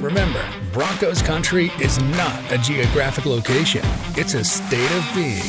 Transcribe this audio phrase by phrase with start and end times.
[0.00, 3.82] Remember, Broncos country is not a geographic location,
[4.14, 5.42] it's a state of being.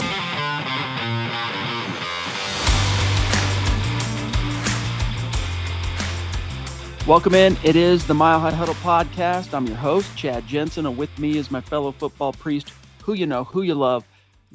[7.07, 7.57] Welcome in.
[7.63, 9.53] It is the Mile High Huddle podcast.
[9.53, 13.27] I'm your host, Chad Jensen, and with me is my fellow football priest, who you
[13.27, 14.03] know, who you love,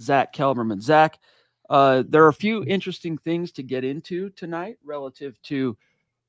[0.00, 0.80] Zack Kelberman.
[0.82, 1.20] Zach,
[1.70, 5.76] uh, there are a few interesting things to get into tonight relative to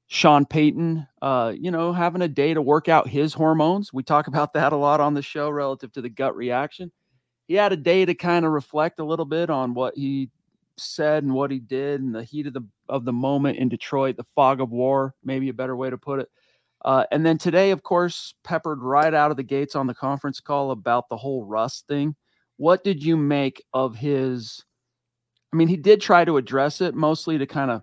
[0.08, 3.92] Sean Payton, uh, you know, having a day to work out his hormones.
[3.92, 6.92] We talk about that a lot on the show relative to the gut reaction.
[7.48, 10.30] He had a day to kind of reflect a little bit on what he
[10.78, 14.17] said and what he did in the heat of the of the moment in Detroit,
[14.17, 16.30] the fog of war, maybe a better way to put it.
[16.83, 20.39] Uh, and then today, of course, peppered right out of the gates on the conference
[20.39, 22.16] call about the whole Russ thing.
[22.58, 24.64] What did you make of his?
[25.52, 27.82] I mean, he did try to address it mostly to kind of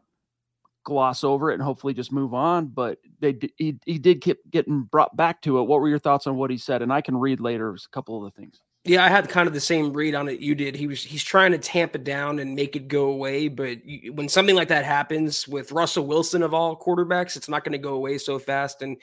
[0.84, 2.66] gloss over it and hopefully just move on.
[2.66, 5.64] But they he, he did keep getting brought back to it.
[5.64, 6.82] What were your thoughts on what he said?
[6.82, 8.60] And I can read later a couple of the things.
[8.84, 10.74] Yeah, I had kind of the same read on it you did.
[10.74, 14.12] He was he's trying to tamp it down and make it go away, but you,
[14.12, 17.78] when something like that happens with Russell Wilson of all quarterbacks, it's not going to
[17.78, 18.82] go away so fast.
[18.82, 18.96] And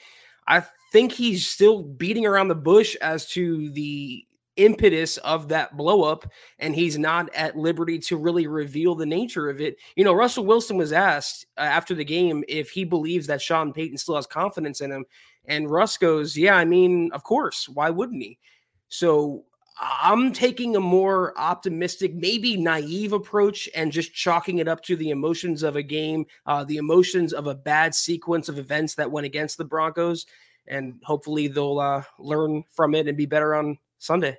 [0.46, 4.26] I think he's still beating around the bush as to the
[4.64, 9.48] impetus of that blow up and he's not at liberty to really reveal the nature
[9.48, 9.76] of it.
[9.96, 13.72] You know, Russell Wilson was asked uh, after the game if he believes that Sean
[13.72, 15.04] Payton still has confidence in him
[15.46, 18.38] and Russ goes, "Yeah, I mean, of course, why wouldn't he?"
[18.88, 19.44] So
[19.80, 25.10] I'm taking a more optimistic, maybe naive approach and just chalking it up to the
[25.10, 29.24] emotions of a game, uh, the emotions of a bad sequence of events that went
[29.24, 30.26] against the Broncos.
[30.66, 34.36] And hopefully they'll uh, learn from it and be better on Sunday.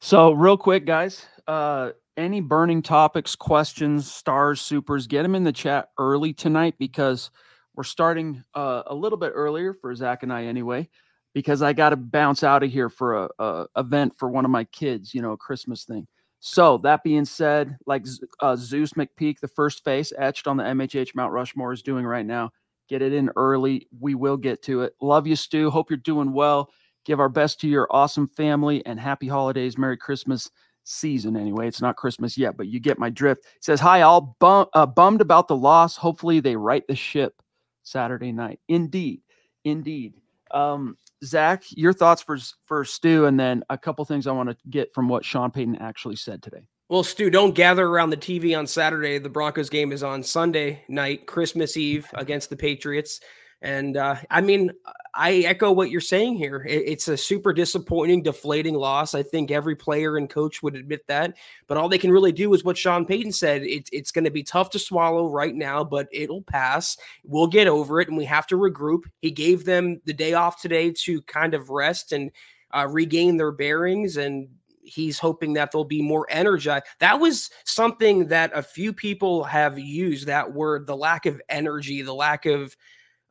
[0.00, 5.52] So, real quick, guys, uh, any burning topics, questions, stars, supers, get them in the
[5.52, 7.30] chat early tonight because
[7.74, 10.88] we're starting uh, a little bit earlier for Zach and I anyway
[11.34, 14.50] because I got to bounce out of here for a, a, event for one of
[14.50, 16.06] my kids, you know, a Christmas thing.
[16.38, 18.06] So that being said, like
[18.40, 22.26] uh, Zeus McPeak, the first face etched on the MHH Mount Rushmore is doing right
[22.26, 22.50] now.
[22.88, 23.88] Get it in early.
[23.98, 24.92] We will get to it.
[25.00, 25.70] Love you, Stu.
[25.70, 26.70] Hope you're doing well.
[27.04, 29.78] Give our best to your awesome family and happy holidays.
[29.78, 30.50] Merry Christmas
[30.84, 31.36] season.
[31.36, 33.44] Anyway, it's not Christmas yet, but you get my drift.
[33.56, 35.96] It says, Hi, all bum- uh, bummed about the loss.
[35.96, 37.34] Hopefully they right the ship
[37.82, 38.60] Saturday night.
[38.68, 39.22] Indeed.
[39.64, 40.14] Indeed.
[40.50, 44.56] Um, Zach, your thoughts for for Stu, and then a couple things I want to
[44.68, 46.66] get from what Sean Payton actually said today.
[46.90, 49.18] Well, Stu, don't gather around the TV on Saturday.
[49.18, 53.20] The Broncos game is on Sunday night, Christmas Eve against the Patriots.
[53.62, 54.72] And uh, I mean,
[55.14, 56.64] I echo what you're saying here.
[56.68, 59.14] It, it's a super disappointing, deflating loss.
[59.14, 61.36] I think every player and coach would admit that.
[61.66, 63.62] But all they can really do is what Sean Payton said.
[63.62, 66.96] It, it's going to be tough to swallow right now, but it'll pass.
[67.24, 69.04] We'll get over it, and we have to regroup.
[69.20, 72.30] He gave them the day off today to kind of rest and
[72.74, 74.48] uh, regain their bearings and
[74.84, 76.84] he's hoping that they'll be more energized.
[77.00, 82.02] That was something that a few people have used that word the lack of energy,
[82.02, 82.76] the lack of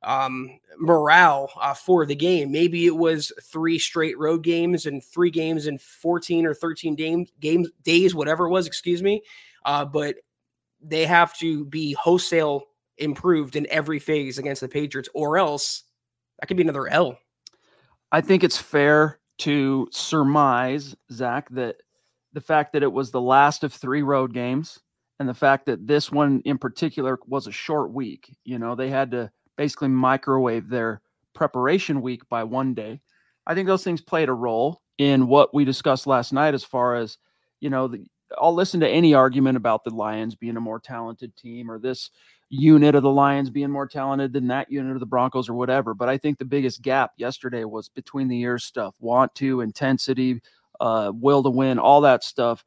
[0.04, 2.52] um, morale uh, for the game.
[2.52, 7.26] Maybe it was three straight road games and three games in 14 or 13 game,
[7.40, 9.22] games days, whatever it was, excuse me.
[9.66, 10.16] Uh, but
[10.82, 12.64] they have to be wholesale
[12.98, 15.84] improved in every phase against the Patriots, or else
[16.40, 17.18] that could be another L.
[18.12, 21.78] I think it's fair to surmise, Zach, that
[22.34, 24.80] the fact that it was the last of three road games
[25.20, 28.90] and the fact that this one in particular was a short week, you know, they
[28.90, 31.02] had to basically microwave their
[31.34, 33.02] preparation week by one day.
[33.46, 36.96] I think those things played a role in what we discussed last night as far
[36.96, 37.18] as,
[37.60, 38.06] you know, the,
[38.40, 42.10] I'll listen to any argument about the Lions being a more talented team or this
[42.50, 45.94] unit of the Lions being more talented than that unit of the Broncos or whatever.
[45.94, 50.42] But I think the biggest gap yesterday was between the ears stuff, want to, intensity,
[50.80, 52.64] uh, will to win, all that stuff.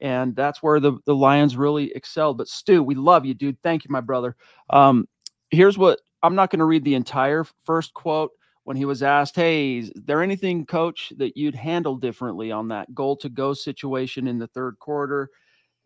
[0.00, 2.38] And that's where the, the Lions really excelled.
[2.38, 3.60] But Stu, we love you, dude.
[3.62, 4.36] Thank you, my brother.
[4.70, 5.06] Um,
[5.50, 8.32] here's what I'm not going to read the entire first quote
[8.64, 12.94] when he was asked, Hey, is there anything, coach, that you'd handle differently on that
[12.94, 15.30] goal to go situation in the third quarter?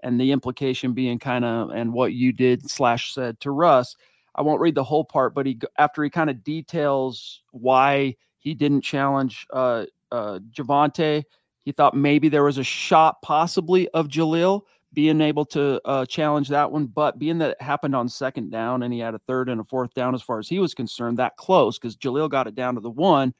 [0.02, 3.96] And the implication being kind of, and what you did slash said to Russ.
[4.34, 8.52] I won't read the whole part, but he, after he kind of details why he
[8.52, 11.22] didn't challenge uh, uh, Javonte,
[11.64, 14.62] he thought maybe there was a shot possibly of Jaleel
[14.94, 16.86] being able to uh, challenge that one.
[16.86, 19.64] But being that it happened on second down and he had a third and a
[19.64, 22.74] fourth down, as far as he was concerned, that close because Jaleel got it down
[22.76, 23.34] to the one.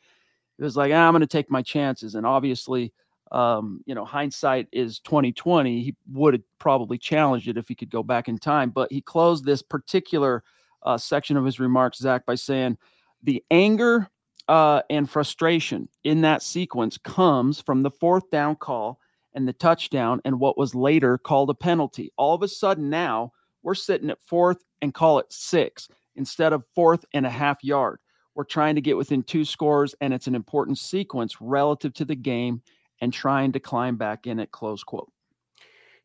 [0.58, 2.14] It was like, ah, I'm going to take my chances.
[2.14, 2.92] And obviously,
[3.32, 5.80] um, you know, hindsight is 2020.
[5.82, 8.70] He would have probably challenged it if he could go back in time.
[8.70, 10.44] But he closed this particular
[10.82, 12.76] uh, section of his remarks, Zach, by saying
[13.22, 14.08] the anger
[14.48, 19.00] uh, and frustration in that sequence comes from the fourth down call
[19.34, 22.12] and the touchdown and what was later called a penalty.
[22.16, 23.32] All of a sudden now
[23.62, 27.98] we're sitting at fourth and call it six instead of fourth and a half yard.
[28.34, 32.16] We're trying to get within two scores, and it's an important sequence relative to the
[32.16, 32.62] game
[33.00, 35.10] and trying to climb back in at close quote.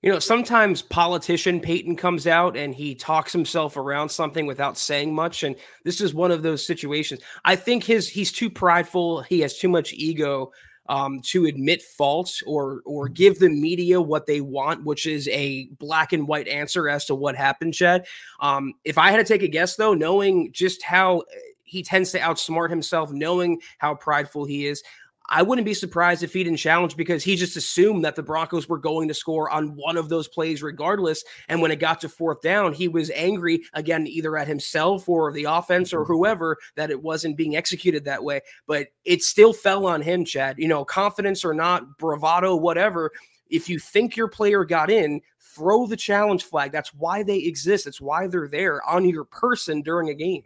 [0.02, 5.14] You know, sometimes politician Payton comes out and he talks himself around something without saying
[5.14, 7.20] much, and this is one of those situations.
[7.44, 9.22] I think his he's too prideful.
[9.24, 10.52] He has too much ego
[10.90, 15.66] um, to admit faults or or give the media what they want, which is a
[15.78, 18.06] black and white answer as to what happened, Chad.
[18.42, 21.24] Um, if I had to take a guess, though, knowing just how
[21.64, 24.84] he tends to outsmart himself, knowing how prideful he is,
[25.32, 28.68] I wouldn't be surprised if he didn't challenge because he just assumed that the Broncos
[28.68, 31.24] were going to score on one of those plays regardless.
[31.48, 35.32] And when it got to fourth down, he was angry again, either at himself or
[35.32, 36.14] the offense or mm-hmm.
[36.14, 38.42] whoever that it wasn't being executed that way.
[38.66, 40.58] But it still fell on him, Chad.
[40.58, 43.12] You know, confidence or not, bravado, whatever.
[43.50, 45.22] If you think your player got in,
[45.56, 46.72] throw the challenge flag.
[46.72, 47.86] That's why they exist.
[47.86, 50.44] That's why they're there on your person during a game.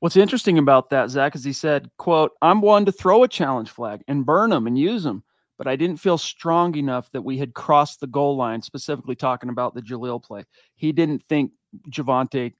[0.00, 3.70] What's interesting about that, Zach, is he said, quote, I'm one to throw a challenge
[3.70, 5.24] flag and burn them and use them,
[5.56, 9.48] but I didn't feel strong enough that we had crossed the goal line, specifically talking
[9.48, 10.44] about the Jaleel play.
[10.74, 11.52] He didn't think
[11.90, 12.52] Javonte,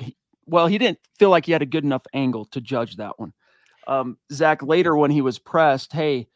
[0.00, 0.16] he,
[0.46, 3.34] well, he didn't feel like he had a good enough angle to judge that one.
[3.86, 6.26] Um, Zach, later when he was pressed, hey,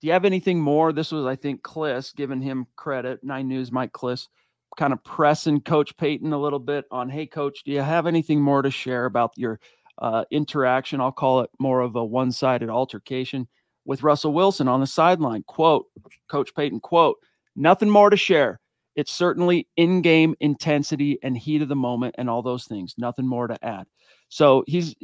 [0.00, 0.92] do you have anything more?
[0.92, 4.28] This was, I think, Klis giving him credit, Nine News, Mike Klis
[4.76, 8.40] kind of pressing Coach Payton a little bit on, hey, Coach, do you have anything
[8.40, 9.60] more to share about your
[9.98, 11.00] uh, interaction?
[11.00, 13.48] I'll call it more of a one sided altercation
[13.84, 15.42] with Russell Wilson on the sideline.
[15.46, 15.86] Quote,
[16.28, 17.16] Coach Payton, quote,
[17.56, 18.60] nothing more to share.
[18.96, 22.94] It's certainly in game intensity and heat of the moment and all those things.
[22.98, 23.86] Nothing more to add.
[24.28, 24.94] So he's,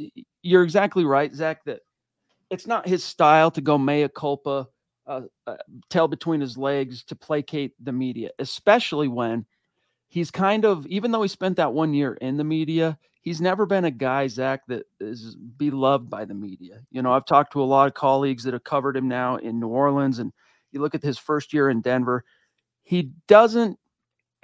[0.41, 1.81] you're exactly right, Zach, that
[2.49, 4.67] it's not his style to go mea culpa,
[5.05, 5.57] uh, uh,
[5.89, 9.45] tail between his legs to placate the media, especially when
[10.07, 13.65] he's kind of even though he spent that one year in the media he's never
[13.65, 16.81] been a guy zach that is beloved by the media.
[16.91, 19.59] You know i've talked to a lot of colleagues that have covered him now in
[19.59, 20.31] new orleans and
[20.71, 22.23] you look at his first year in denver
[22.83, 23.77] he doesn't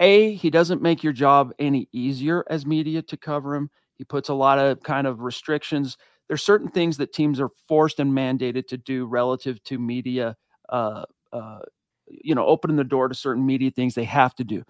[0.00, 3.70] a he doesn't make your job any easier as media to cover him.
[3.96, 5.96] He puts a lot of kind of restrictions.
[6.28, 10.36] There's certain things that teams are forced and mandated to do relative to media
[10.68, 11.60] uh, uh,
[12.06, 14.62] you know opening the door to certain media things they have to do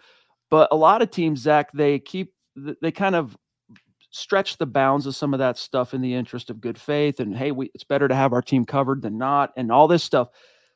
[0.55, 2.33] but a lot of teams, Zach, they keep
[2.81, 3.37] they kind of
[4.11, 7.37] stretch the bounds of some of that stuff in the interest of good faith and
[7.37, 10.29] hey, we, it's better to have our team covered than not, and all this stuff.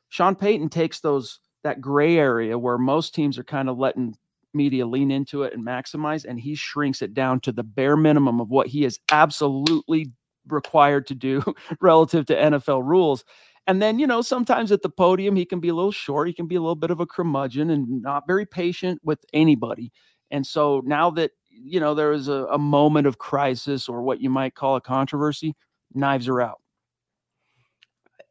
[0.09, 4.17] Sean Payton takes those that gray area where most teams are kind of letting
[4.53, 8.41] media lean into it and maximize, and he shrinks it down to the bare minimum
[8.41, 10.11] of what he is absolutely
[10.49, 11.41] required to do
[11.79, 13.23] relative to NFL rules.
[13.69, 16.27] And then, you know, sometimes at the podium, he can be a little short.
[16.27, 19.91] He can be a little bit of a curmudgeon and not very patient with anybody.
[20.31, 24.21] And so now that, you know, there is a, a moment of crisis or what
[24.21, 25.55] you might call a controversy,
[25.93, 26.61] knives are out.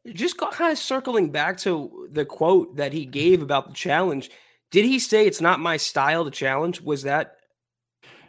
[0.07, 4.31] Just kind of circling back to the quote that he gave about the challenge.
[4.71, 6.81] Did he say it's not my style to challenge?
[6.81, 7.37] Was that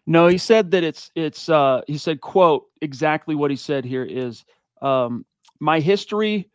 [0.07, 4.05] no, he said that it's it's uh he said, quote, exactly what he said here
[4.05, 4.45] is
[4.81, 5.26] um
[5.59, 6.49] my history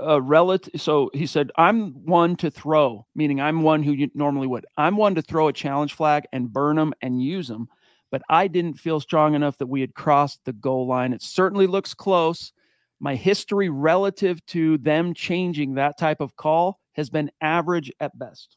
[0.00, 4.46] a relative so he said i'm one to throw meaning i'm one who you normally
[4.46, 7.68] would i'm one to throw a challenge flag and burn them and use them
[8.14, 11.12] but I didn't feel strong enough that we had crossed the goal line.
[11.12, 12.52] It certainly looks close.
[13.00, 18.56] My history relative to them changing that type of call has been average at best.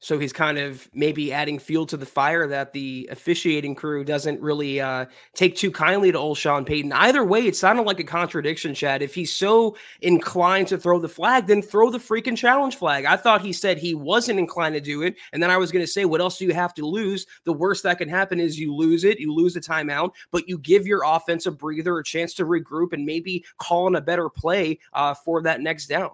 [0.00, 4.40] So he's kind of maybe adding fuel to the fire that the officiating crew doesn't
[4.40, 6.92] really uh, take too kindly to old Sean Payton.
[6.92, 9.02] Either way, it sounded like a contradiction, Chad.
[9.02, 13.06] If he's so inclined to throw the flag, then throw the freaking challenge flag.
[13.06, 15.16] I thought he said he wasn't inclined to do it.
[15.32, 17.26] And then I was going to say, what else do you have to lose?
[17.42, 20.58] The worst that can happen is you lose it, you lose a timeout, but you
[20.58, 24.28] give your offense a breather, a chance to regroup, and maybe call in a better
[24.28, 26.10] play uh, for that next down.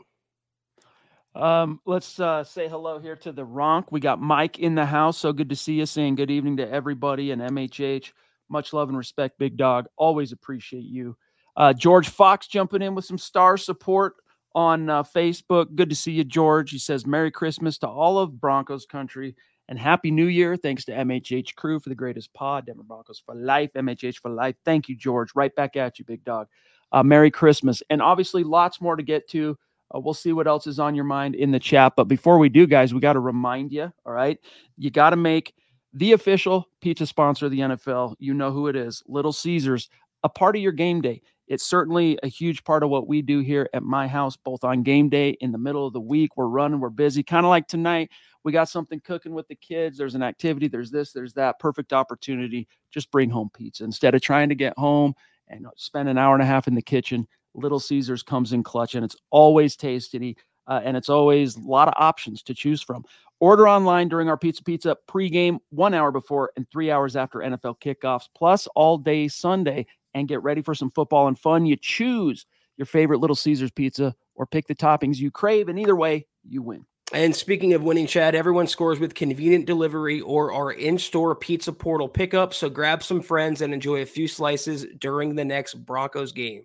[1.34, 3.90] Um, let's uh, say hello here to the Ronk.
[3.90, 5.18] We got Mike in the house.
[5.18, 5.86] So good to see you.
[5.86, 8.12] Saying good evening to everybody and MHH.
[8.48, 9.86] Much love and respect, Big Dog.
[9.96, 11.16] Always appreciate you.
[11.56, 14.14] Uh, George Fox jumping in with some star support
[14.54, 15.74] on uh, Facebook.
[15.74, 16.70] Good to see you, George.
[16.70, 19.34] He says Merry Christmas to all of Broncos country
[19.68, 20.56] and Happy New Year.
[20.56, 22.66] Thanks to MHH crew for the greatest pod.
[22.66, 23.72] Denver Broncos for life.
[23.74, 24.56] MHH for life.
[24.64, 25.30] Thank you, George.
[25.34, 26.48] Right back at you, Big Dog.
[26.92, 27.82] Uh, Merry Christmas.
[27.90, 29.58] And obviously, lots more to get to.
[29.94, 31.94] Uh, we'll see what else is on your mind in the chat.
[31.96, 34.38] But before we do, guys, we got to remind you, all right,
[34.76, 35.54] you got to make
[35.92, 38.16] the official pizza sponsor of the NFL.
[38.18, 39.88] You know who it is Little Caesars,
[40.22, 41.22] a part of your game day.
[41.46, 44.82] It's certainly a huge part of what we do here at my house, both on
[44.82, 46.36] game day, in the middle of the week.
[46.36, 48.10] We're running, we're busy, kind of like tonight.
[48.44, 49.98] We got something cooking with the kids.
[49.98, 51.58] There's an activity, there's this, there's that.
[51.58, 52.66] Perfect opportunity.
[52.90, 55.14] Just bring home pizza instead of trying to get home
[55.48, 57.26] and spend an hour and a half in the kitchen.
[57.54, 60.36] Little Caesars comes in clutch, and it's always tasty.
[60.66, 63.04] Uh, and it's always a lot of options to choose from.
[63.40, 67.80] Order online during our Pizza Pizza pregame, one hour before and three hours after NFL
[67.80, 71.66] kickoffs, plus all day Sunday, and get ready for some football and fun.
[71.66, 72.46] You choose
[72.76, 76.62] your favorite Little Caesars pizza or pick the toppings you crave, and either way, you
[76.62, 76.86] win.
[77.12, 81.72] And speaking of winning, Chad, everyone scores with convenient delivery or our in store pizza
[81.72, 82.54] portal pickup.
[82.54, 86.64] So grab some friends and enjoy a few slices during the next Broncos game.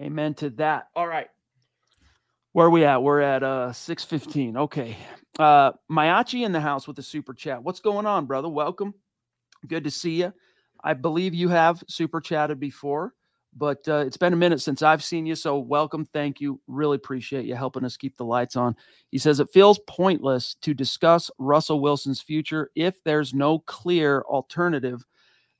[0.00, 0.88] Amen to that.
[0.94, 1.28] All right.
[2.52, 3.02] Where are we at?
[3.02, 4.56] We're at uh 615.
[4.56, 4.96] Okay.
[5.38, 7.62] Uh Mayachi in the house with a super chat.
[7.62, 8.48] What's going on, brother?
[8.48, 8.94] Welcome.
[9.66, 10.32] Good to see you.
[10.84, 13.14] I believe you have super chatted before,
[13.56, 15.34] but uh, it's been a minute since I've seen you.
[15.34, 16.04] So welcome.
[16.04, 16.60] Thank you.
[16.66, 18.76] Really appreciate you helping us keep the lights on.
[19.10, 25.04] He says it feels pointless to discuss Russell Wilson's future if there's no clear alternative.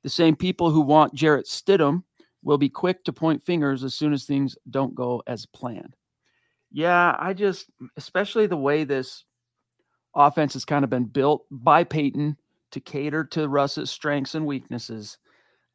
[0.03, 2.03] The same people who want Jarrett Stidham
[2.43, 5.95] will be quick to point fingers as soon as things don't go as planned.
[6.71, 9.23] Yeah, I just, especially the way this
[10.15, 12.37] offense has kind of been built by Payton
[12.71, 15.17] to cater to Russ's strengths and weaknesses.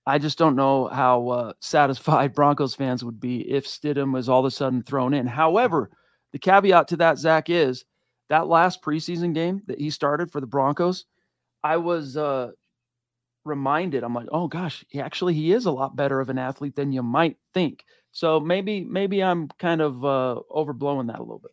[0.07, 4.41] I just don't know how uh, satisfied Broncos fans would be if Stidham was all
[4.41, 5.27] of a sudden thrown in.
[5.27, 5.91] However,
[6.33, 7.85] the caveat to that, Zach, is
[8.29, 11.05] that last preseason game that he started for the Broncos,
[11.63, 12.53] I was uh,
[13.45, 14.05] reminded.
[14.05, 16.93] I'm like, oh gosh, he actually he is a lot better of an athlete than
[16.93, 17.85] you might think.
[18.13, 21.53] So maybe maybe I'm kind of uh, overblowing that a little bit.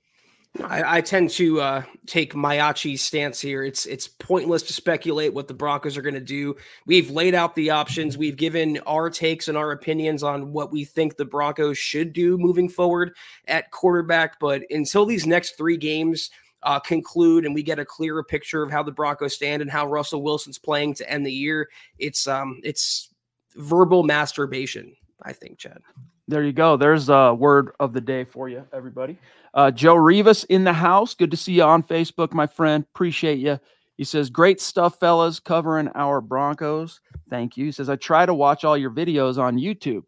[0.63, 3.63] I, I, tend to uh, take Mayachi's stance here.
[3.63, 6.55] It's it's pointless to speculate what the Broncos are going to do.
[6.87, 8.17] We've laid out the options.
[8.17, 12.37] We've given our takes and our opinions on what we think the Broncos should do
[12.37, 13.15] moving forward
[13.47, 14.39] at quarterback.
[14.39, 16.31] But until these next three games
[16.63, 19.87] uh, conclude and we get a clearer picture of how the Broncos stand and how
[19.87, 23.09] Russell Wilson's playing to end the year, it's um it's
[23.55, 24.95] verbal masturbation.
[25.21, 25.81] I think, Chad.
[26.29, 26.77] There you go.
[26.77, 29.17] There's a word of the day for you, everybody.
[29.53, 31.15] Uh, Joe Rivas in the house.
[31.15, 32.85] Good to see you on Facebook, my friend.
[32.93, 33.59] Appreciate you.
[33.97, 37.01] He says, Great stuff, fellas, covering our Broncos.
[37.29, 37.65] Thank you.
[37.65, 40.03] He says, I try to watch all your videos on YouTube.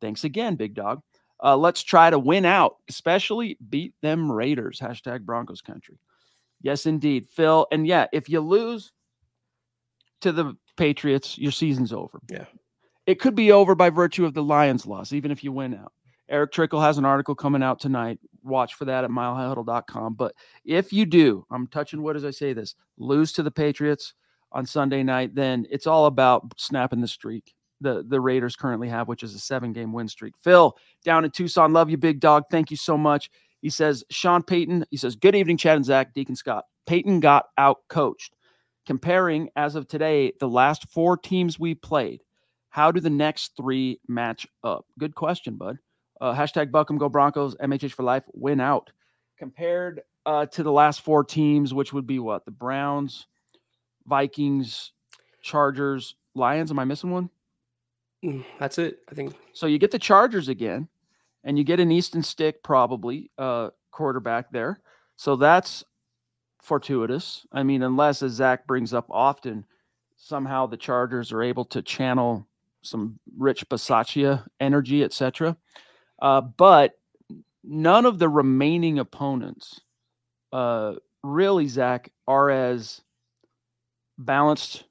[0.00, 1.02] Thanks again, big dog.
[1.42, 4.78] Uh, let's try to win out, especially beat them Raiders.
[4.78, 5.98] Hashtag Broncos country.
[6.62, 7.66] Yes, indeed, Phil.
[7.72, 8.92] And yeah, if you lose
[10.20, 12.20] to the Patriots, your season's over.
[12.30, 12.44] Yeah.
[13.06, 15.92] It could be over by virtue of the Lions loss, even if you win out.
[16.28, 18.20] Eric Trickle has an article coming out tonight.
[18.44, 20.14] Watch for that at milehighhuddle.com.
[20.14, 24.14] But if you do, I'm touching wood as I say this, lose to the Patriots
[24.52, 29.08] on Sunday night, then it's all about snapping the streak the the Raiders currently have,
[29.08, 30.34] which is a seven game win streak.
[30.38, 32.44] Phil down in Tucson, love you, big dog.
[32.50, 33.30] Thank you so much.
[33.62, 34.86] He says Sean Payton.
[34.90, 36.64] He says good evening, Chad and Zach, Deacon Scott.
[36.86, 38.34] Payton got out coached.
[38.86, 42.22] Comparing as of today, the last four teams we played,
[42.70, 44.86] how do the next three match up?
[44.98, 45.78] Good question, bud.
[46.20, 48.90] Uh, hashtag Buckham Go Broncos, MHH for life, win out.
[49.38, 52.44] Compared uh, to the last four teams, which would be what?
[52.44, 53.26] The Browns,
[54.06, 54.92] Vikings,
[55.42, 56.70] Chargers, Lions.
[56.70, 57.30] Am I missing one?
[58.24, 58.98] Mm, that's it.
[59.10, 59.34] I think.
[59.52, 60.88] So you get the Chargers again,
[61.44, 64.80] and you get an Easton Stick probably uh, quarterback there.
[65.16, 65.84] So that's
[66.62, 67.46] fortuitous.
[67.52, 69.64] I mean, unless as Zach brings up often,
[70.16, 72.46] somehow the Chargers are able to channel
[72.82, 75.56] some Rich Bisaccia energy, etc.
[76.20, 76.98] Uh, but
[77.64, 79.80] none of the remaining opponents,
[80.52, 83.00] uh, really, Zach, are as
[84.18, 84.84] balanced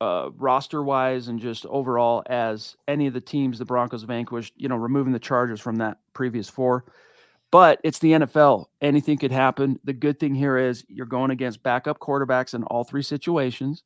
[0.00, 4.68] uh, roster wise and just overall as any of the teams the Broncos vanquished, you
[4.68, 6.84] know, removing the Chargers from that previous four.
[7.50, 8.66] But it's the NFL.
[8.80, 9.80] Anything could happen.
[9.84, 13.82] The good thing here is you're going against backup quarterbacks in all three situations.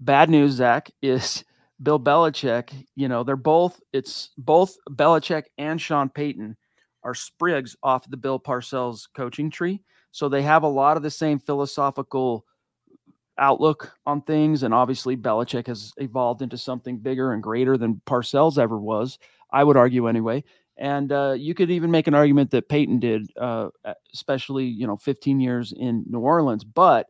[0.00, 1.44] Bad news, Zach, is
[1.82, 6.56] Bill Belichick, you know, they're both, it's both Belichick and Sean Payton
[7.02, 9.82] are sprigs off the Bill Parcells coaching tree.
[10.12, 12.44] So they have a lot of the same philosophical
[13.38, 14.62] outlook on things.
[14.62, 19.18] And obviously, Belichick has evolved into something bigger and greater than Parcells ever was,
[19.50, 20.44] I would argue anyway.
[20.76, 23.68] And uh, you could even make an argument that Payton did, uh,
[24.12, 26.64] especially, you know, 15 years in New Orleans.
[26.64, 27.08] But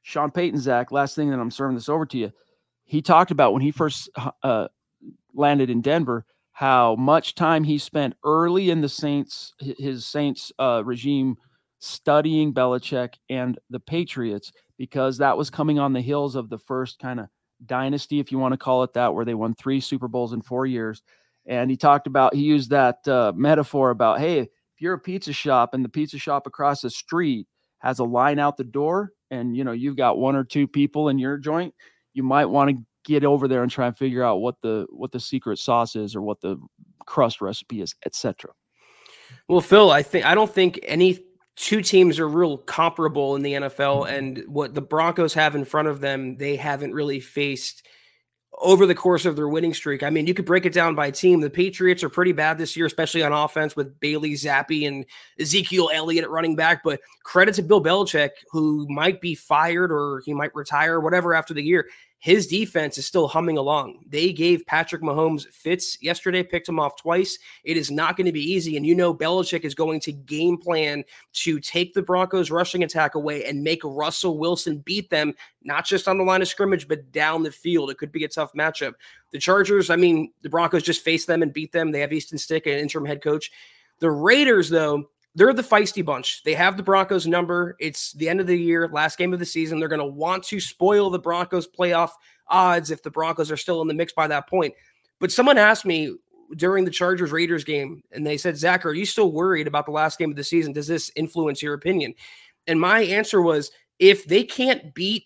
[0.00, 2.32] Sean Payton, Zach, last thing that I'm serving this over to you
[2.92, 4.10] he talked about when he first
[4.42, 4.68] uh,
[5.34, 10.82] landed in Denver how much time he spent early in the Saints his Saints uh,
[10.84, 11.36] regime
[11.78, 16.98] studying Belichick and the Patriots because that was coming on the heels of the first
[16.98, 17.28] kind of
[17.64, 20.42] dynasty, if you want to call it that, where they won three Super Bowls in
[20.42, 21.02] four years.
[21.46, 25.32] And he talked about he used that uh, metaphor about hey, if you're a pizza
[25.32, 27.46] shop and the pizza shop across the street
[27.78, 31.08] has a line out the door, and you know you've got one or two people
[31.08, 31.74] in your joint,
[32.14, 35.10] you might want to get over there and try and figure out what the what
[35.10, 36.56] the secret sauce is or what the
[37.06, 38.52] crust recipe is, etc.
[39.48, 41.18] Well, Phil, I think I don't think any
[41.56, 44.14] two teams are real comparable in the NFL, mm-hmm.
[44.14, 47.86] and what the Broncos have in front of them, they haven't really faced
[48.60, 50.02] over the course of their winning streak.
[50.02, 51.40] I mean, you could break it down by team.
[51.40, 55.06] The Patriots are pretty bad this year, especially on offense with Bailey Zappe and
[55.40, 56.82] Ezekiel Elliott at running back.
[56.84, 61.54] But credit to Bill Belichick, who might be fired or he might retire, whatever, after
[61.54, 61.88] the year
[62.22, 64.04] his defense is still humming along.
[64.08, 67.36] They gave Patrick Mahomes fits yesterday, picked him off twice.
[67.64, 68.76] It is not going to be easy.
[68.76, 73.16] And you know, Belichick is going to game plan to take the Broncos' rushing attack
[73.16, 77.10] away and make Russell Wilson beat them, not just on the line of scrimmage, but
[77.10, 77.90] down the field.
[77.90, 78.92] It could be a tough matchup.
[79.32, 81.90] The Chargers, I mean, the Broncos just faced them and beat them.
[81.90, 83.50] They have Easton Stick, an interim head coach.
[83.98, 86.42] The Raiders, though, they're the feisty bunch.
[86.42, 87.76] They have the Broncos number.
[87.80, 89.78] It's the end of the year, last game of the season.
[89.78, 92.10] They're going to want to spoil the Broncos playoff
[92.48, 94.74] odds if the Broncos are still in the mix by that point.
[95.18, 96.14] But someone asked me
[96.56, 99.92] during the Chargers Raiders game, and they said, Zach, are you still worried about the
[99.92, 100.72] last game of the season?
[100.72, 102.14] Does this influence your opinion?
[102.66, 105.24] And my answer was if they can't beat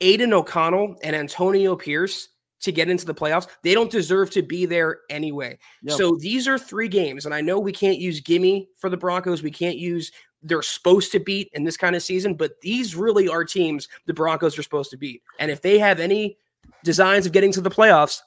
[0.00, 2.28] Aidan O'Connell and Antonio Pierce,
[2.60, 5.58] to get into the playoffs, they don't deserve to be there anyway.
[5.82, 5.96] Yep.
[5.96, 9.42] So these are three games, and I know we can't use gimme for the Broncos.
[9.42, 13.28] We can't use they're supposed to beat in this kind of season, but these really
[13.28, 15.22] are teams the Broncos are supposed to beat.
[15.38, 16.36] And if they have any
[16.84, 18.20] designs of getting to the playoffs,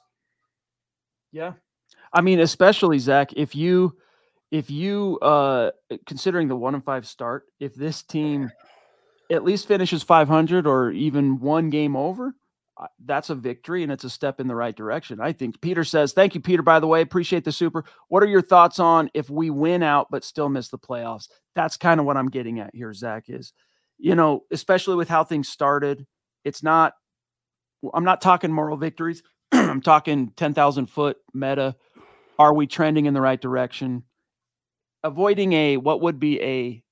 [1.32, 1.52] yeah,
[2.12, 3.96] I mean, especially Zach, if you
[4.50, 5.70] if you uh
[6.06, 8.50] considering the one and five start, if this team
[9.30, 12.34] at least finishes 500 or even one game over,
[13.04, 15.20] that's a victory and it's a step in the right direction.
[15.20, 17.00] I think Peter says, Thank you, Peter, by the way.
[17.00, 17.84] Appreciate the super.
[18.08, 21.28] What are your thoughts on if we win out but still miss the playoffs?
[21.54, 23.52] That's kind of what I'm getting at here, Zach, is,
[23.98, 26.06] you know, especially with how things started,
[26.44, 26.94] it's not,
[27.92, 29.22] I'm not talking moral victories.
[29.52, 31.76] I'm talking 10,000 foot meta.
[32.38, 34.04] Are we trending in the right direction?
[35.04, 36.82] Avoiding a, what would be a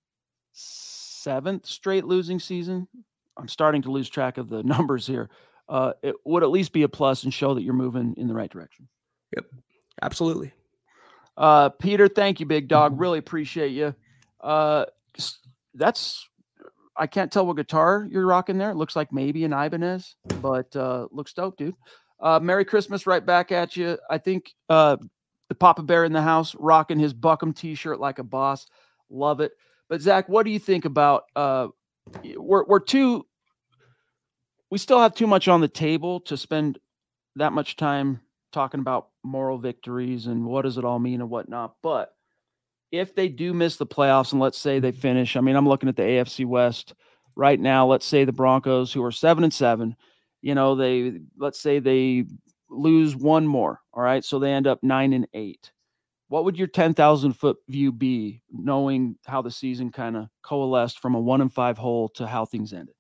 [0.52, 2.86] seventh straight losing season.
[3.36, 5.30] I'm starting to lose track of the numbers here
[5.70, 8.34] uh, it would at least be a plus and show that you're moving in the
[8.34, 8.88] right direction.
[9.36, 9.46] Yep,
[10.02, 10.52] absolutely.
[11.36, 12.92] Uh, Peter, thank you, big dog.
[12.92, 13.00] Mm-hmm.
[13.00, 13.94] Really appreciate you.
[14.40, 14.84] Uh,
[15.74, 16.28] that's
[16.96, 18.70] I can't tell what guitar you're rocking there.
[18.70, 21.76] It looks like maybe an Ibanez, but uh, looks dope, dude.
[22.18, 23.96] Uh, Merry Christmas, right back at you.
[24.10, 24.96] I think uh,
[25.48, 28.66] the Papa Bear in the house rocking his Buckham T-shirt like a boss.
[29.08, 29.52] Love it.
[29.88, 31.24] But Zach, what do you think about?
[31.34, 31.68] Uh,
[32.36, 33.24] we're we're two
[34.70, 36.78] we still have too much on the table to spend
[37.36, 38.20] that much time
[38.52, 41.74] talking about moral victories and what does it all mean and whatnot.
[41.82, 42.12] But
[42.90, 45.88] if they do miss the playoffs and let's say they finish, I mean, I'm looking
[45.88, 46.94] at the AFC West
[47.36, 47.86] right now.
[47.86, 49.96] Let's say the Broncos, who are seven and seven,
[50.42, 52.24] you know, they let's say they
[52.68, 53.80] lose one more.
[53.92, 54.24] All right.
[54.24, 55.72] So they end up nine and eight.
[56.28, 61.16] What would your 10,000 foot view be, knowing how the season kind of coalesced from
[61.16, 62.94] a one and five hole to how things ended?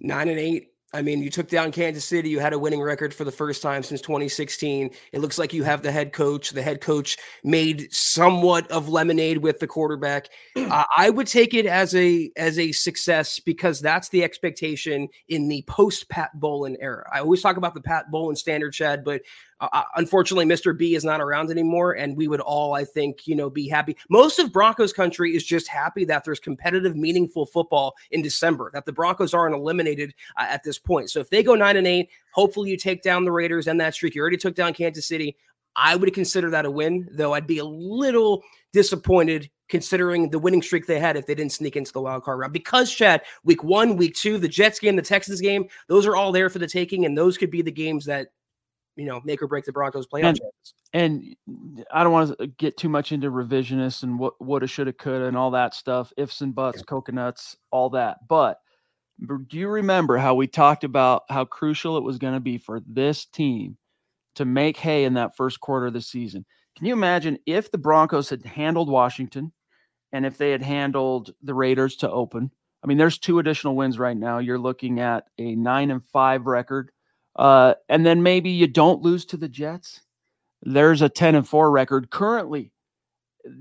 [0.00, 2.28] Nine and eight I mean, you took down Kansas City.
[2.28, 4.90] You had a winning record for the first time since 2016.
[5.12, 6.50] It looks like you have the head coach.
[6.50, 10.28] The head coach made somewhat of lemonade with the quarterback.
[10.72, 15.48] Uh, I would take it as a as a success because that's the expectation in
[15.48, 17.04] the post Pat Bowlen era.
[17.12, 19.20] I always talk about the Pat Bowlen standard, Chad, but
[19.62, 20.76] uh, uh, unfortunately, Mr.
[20.76, 23.96] B is not around anymore, and we would all, I think, you know, be happy.
[24.10, 28.72] Most of Broncos country is just happy that there's competitive, meaningful football in December.
[28.74, 31.10] That the Broncos aren't eliminated uh, at this point.
[31.10, 33.94] So if they go nine and eight, hopefully you take down the Raiders and that
[33.94, 34.16] streak.
[34.16, 35.36] You already took down Kansas City.
[35.76, 40.60] I would consider that a win, though I'd be a little disappointed considering the winning
[40.60, 42.52] streak they had if they didn't sneak into the wild card round.
[42.52, 46.32] Because Chad, week one, week two, the Jets game, the Texans game, those are all
[46.32, 48.28] there for the taking, and those could be the games that
[48.96, 50.74] you know make or break the Broncos playoff and, chances.
[50.92, 51.36] And
[51.80, 54.92] uh, I don't want to uh, get too much into revisionists and what woulda, shoulda,
[54.92, 56.84] coulda, and all that stuff, ifs and buts, yeah.
[56.84, 58.18] coconuts, all that.
[58.28, 58.58] But
[59.26, 62.80] do you remember how we talked about how crucial it was going to be for
[62.86, 63.76] this team
[64.34, 66.44] to make hay in that first quarter of the season?
[66.76, 69.52] Can you imagine if the Broncos had handled Washington
[70.12, 72.50] and if they had handled the Raiders to open?
[72.82, 74.38] I mean, there's two additional wins right now.
[74.38, 76.90] You're looking at a nine and five record
[77.36, 80.00] uh, and then maybe you don't lose to the Jets.
[80.62, 82.72] There's a 10 and 4 record currently.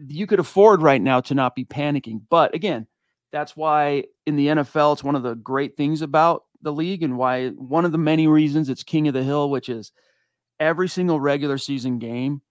[0.07, 2.21] You could afford right now to not be panicking.
[2.29, 2.87] But again,
[3.31, 7.17] that's why in the NFL, it's one of the great things about the league and
[7.17, 9.91] why one of the many reasons it's king of the hill, which is
[10.59, 12.41] every single regular season game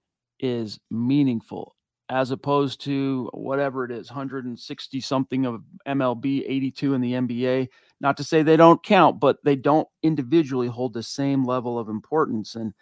[0.41, 1.77] is meaningful
[2.09, 7.69] as opposed to whatever it is 160 something of MLB, 82 in the NBA.
[8.01, 11.89] Not to say they don't count, but they don't individually hold the same level of
[11.89, 12.55] importance.
[12.55, 12.73] And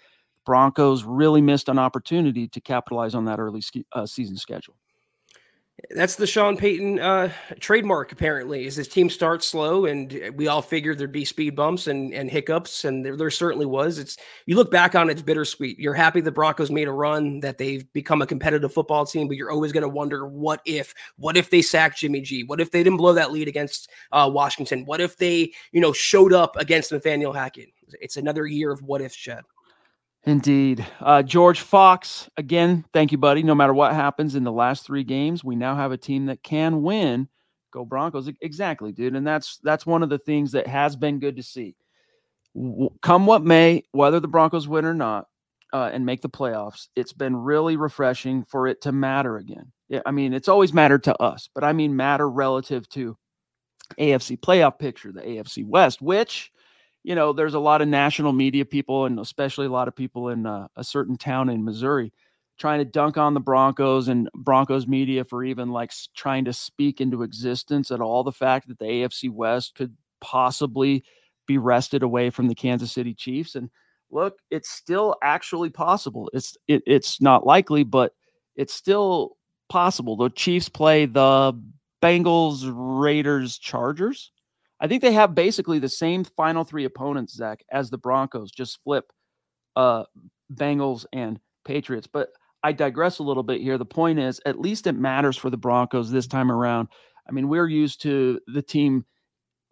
[0.46, 4.76] Broncos really missed an opportunity to capitalize on that early uh, season schedule.
[5.90, 10.60] That's the Sean Payton uh, trademark, apparently, is his team starts slow, and we all
[10.60, 13.98] figured there'd be speed bumps and, and hiccups, and there, there, certainly was.
[13.98, 15.78] It's you look back on it, it's bittersweet.
[15.78, 19.36] You're happy the Broncos made a run, that they've become a competitive football team, but
[19.36, 20.92] you're always going to wonder, what if?
[21.16, 22.42] What if they sacked Jimmy G?
[22.42, 24.84] What if they didn't blow that lead against uh, Washington?
[24.84, 27.68] What if they, you know, showed up against Nathaniel Hackett?
[28.00, 29.44] It's another year of what if, Chad.
[30.24, 30.86] Indeed.
[31.00, 33.42] Uh, George Fox, again, thank you, buddy.
[33.42, 36.42] No matter what happens in the last three games, we now have a team that
[36.42, 37.28] can win.
[37.72, 38.30] Go Broncos.
[38.40, 39.14] Exactly, dude.
[39.14, 41.76] And that's that's one of the things that has been good to see.
[43.02, 45.26] Come what may, whether the Broncos win or not,
[45.72, 49.70] uh, and make the playoffs, it's been really refreshing for it to matter again.
[49.88, 53.16] Yeah, I mean, it's always mattered to us, but I mean matter relative to
[53.98, 56.50] AFC playoff picture, the AFC West, which
[57.08, 60.28] you know, there's a lot of national media people, and especially a lot of people
[60.28, 62.12] in uh, a certain town in Missouri,
[62.58, 67.00] trying to dunk on the Broncos and Broncos media for even like trying to speak
[67.00, 71.02] into existence at all the fact that the AFC West could possibly
[71.46, 73.54] be wrested away from the Kansas City Chiefs.
[73.54, 73.70] And
[74.10, 76.28] look, it's still actually possible.
[76.34, 78.12] It's it, it's not likely, but
[78.54, 79.38] it's still
[79.70, 80.14] possible.
[80.14, 81.58] The Chiefs play the
[82.02, 84.30] Bengals, Raiders, Chargers.
[84.80, 88.50] I think they have basically the same final three opponents, Zach, as the Broncos.
[88.50, 89.12] Just flip
[89.76, 90.04] uh,
[90.54, 92.06] Bengals and Patriots.
[92.06, 92.28] But
[92.62, 93.78] I digress a little bit here.
[93.78, 96.88] The point is, at least it matters for the Broncos this time around.
[97.28, 99.04] I mean, we're used to the team,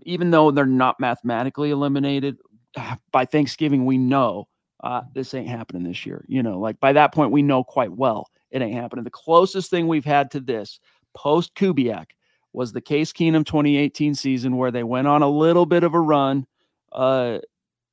[0.03, 2.39] even though they're not mathematically eliminated,
[3.13, 4.49] by Thanksgiving, we know
[4.85, 6.25] uh, this ain't happening this year.
[6.29, 9.05] You know, like by that point, we know quite well it ain't happening.
[9.05, 10.79] The closest thing we've had to this
[11.15, 12.07] post Kubiak
[12.57, 16.01] was the Case Keenum 2018 season where they went on a little bit of a
[16.01, 16.47] run,
[16.91, 17.39] uh,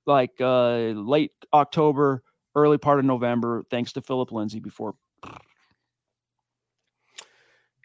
[0.05, 2.23] like uh, late October,
[2.55, 4.95] early part of November, thanks to Phillip Lindsay before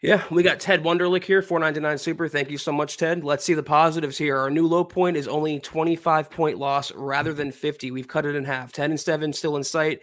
[0.01, 2.29] yeah, we got Ted Wunderlich here, 499 Super.
[2.29, 3.25] Thank you so much, Ted.
[3.25, 4.37] Let's see the positives here.
[4.37, 7.91] Our new low point is only 25 point loss rather than 50.
[7.91, 8.71] We've cut it in half.
[8.71, 9.99] 10 and 7 still in sight.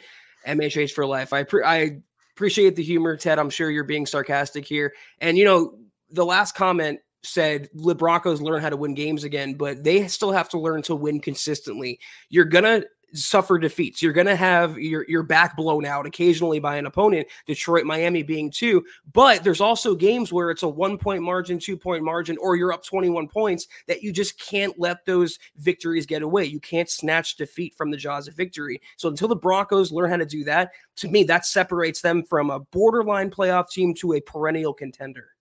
[0.46, 1.32] MHH for life.
[1.32, 2.02] I pre- I
[2.34, 3.38] appreciate the humor, Ted.
[3.38, 4.92] I'm sure you're being sarcastic here.
[5.22, 5.78] And you know,
[6.10, 10.32] the last comment said the Broncos learn how to win games again, but they still
[10.32, 11.98] have to learn to win consistently.
[12.28, 12.82] You're gonna
[13.14, 14.02] suffer defeats.
[14.02, 18.50] You're to have your your back blown out occasionally by an opponent, Detroit, Miami being
[18.50, 22.56] two, but there's also games where it's a 1 point margin, 2 point margin or
[22.56, 26.44] you're up 21 points that you just can't let those victories get away.
[26.44, 28.80] You can't snatch defeat from the jaws of victory.
[28.96, 32.50] So until the Broncos learn how to do that, to me that separates them from
[32.50, 35.35] a borderline playoff team to a perennial contender.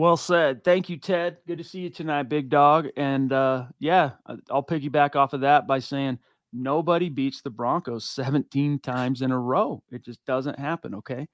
[0.00, 0.64] Well said.
[0.64, 1.38] Thank you, Ted.
[1.46, 2.88] Good to see you tonight, big dog.
[2.96, 4.12] And uh, yeah,
[4.50, 6.18] I'll piggyback off of that by saying
[6.52, 9.82] Nobody beats the Broncos 17 times in a row.
[9.90, 10.94] It just doesn't happen.
[10.96, 11.28] Okay.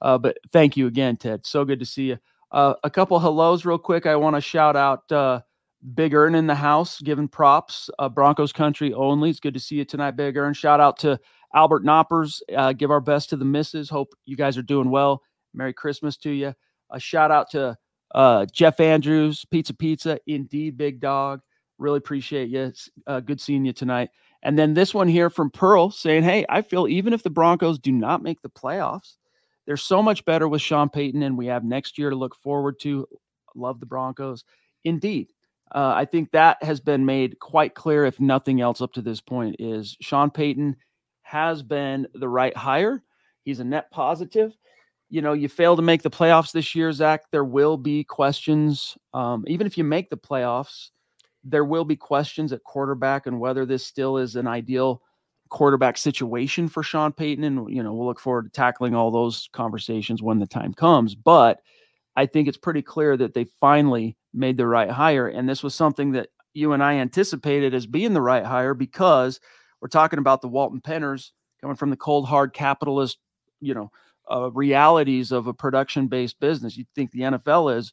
[0.00, 1.46] Uh, but thank you again, Ted.
[1.46, 2.18] So good to see you.
[2.52, 4.06] Uh, a couple hellos, real quick.
[4.06, 5.40] I want to shout out uh,
[5.94, 7.90] Big Earn in the house, giving props.
[7.98, 9.30] Uh, Broncos country only.
[9.30, 10.54] It's good to see you tonight, Big Earn.
[10.54, 11.18] Shout out to
[11.54, 12.40] Albert Knoppers.
[12.54, 13.88] Uh, give our best to the misses.
[13.88, 15.22] Hope you guys are doing well.
[15.54, 16.54] Merry Christmas to you.
[16.90, 17.76] A shout out to
[18.14, 20.18] uh, Jeff Andrews, Pizza Pizza.
[20.26, 21.40] Indeed, Big Dog.
[21.78, 22.72] Really appreciate you.
[23.06, 24.10] Uh, good seeing you tonight.
[24.42, 27.78] And then this one here from Pearl saying, Hey, I feel even if the Broncos
[27.78, 29.16] do not make the playoffs,
[29.66, 32.80] they're so much better with Sean Payton, and we have next year to look forward
[32.80, 33.06] to.
[33.54, 34.44] Love the Broncos.
[34.84, 35.32] Indeed.
[35.74, 39.20] Uh, I think that has been made quite clear, if nothing else up to this
[39.20, 40.76] point, is Sean Payton
[41.22, 43.02] has been the right hire.
[43.44, 44.56] He's a net positive.
[45.10, 47.30] You know, you fail to make the playoffs this year, Zach.
[47.30, 48.96] There will be questions.
[49.14, 50.90] Um, even if you make the playoffs,
[51.44, 55.02] there will be questions at quarterback and whether this still is an ideal
[55.48, 57.44] quarterback situation for Sean Payton.
[57.44, 61.14] And, you know, we'll look forward to tackling all those conversations when the time comes.
[61.14, 61.60] But
[62.16, 65.28] I think it's pretty clear that they finally made the right hire.
[65.28, 69.40] And this was something that you and I anticipated as being the right hire because
[69.80, 73.18] we're talking about the Walton Penners coming from the cold, hard capitalist,
[73.60, 73.90] you know,
[74.30, 76.76] uh, realities of a production based business.
[76.76, 77.92] You think the NFL is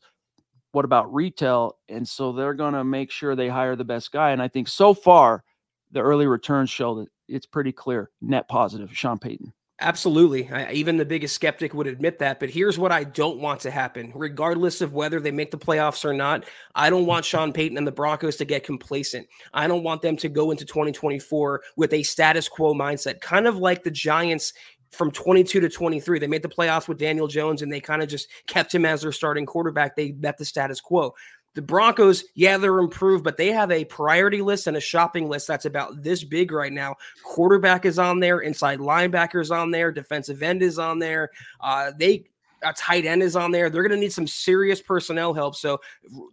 [0.72, 1.78] what about retail?
[1.88, 4.32] And so they're going to make sure they hire the best guy.
[4.32, 5.44] And I think so far,
[5.92, 9.54] the early returns show that it's pretty clear net positive, Sean Payton.
[9.82, 10.50] Absolutely.
[10.50, 12.40] I, even the biggest skeptic would admit that.
[12.40, 16.06] But here's what I don't want to happen, regardless of whether they make the playoffs
[16.06, 16.46] or not.
[16.76, 19.28] I don't want Sean Payton and the Broncos to get complacent.
[19.54, 23.58] I don't want them to go into 2024 with a status quo mindset, kind of
[23.58, 24.54] like the Giants
[24.96, 26.20] from 22 to 23.
[26.20, 29.02] They made the playoffs with Daniel Jones and they kind of just kept him as
[29.02, 29.96] their starting quarterback.
[29.96, 31.14] They met the status quo.
[31.54, 35.48] The Broncos, yeah, they're improved, but they have a priority list and a shopping list
[35.48, 36.96] that's about this big right now.
[37.24, 41.30] Quarterback is on there, inside linebackers on there, defensive end is on there.
[41.62, 42.26] Uh, they
[42.66, 43.70] a tight end is on there.
[43.70, 45.56] They're going to need some serious personnel help.
[45.56, 45.80] So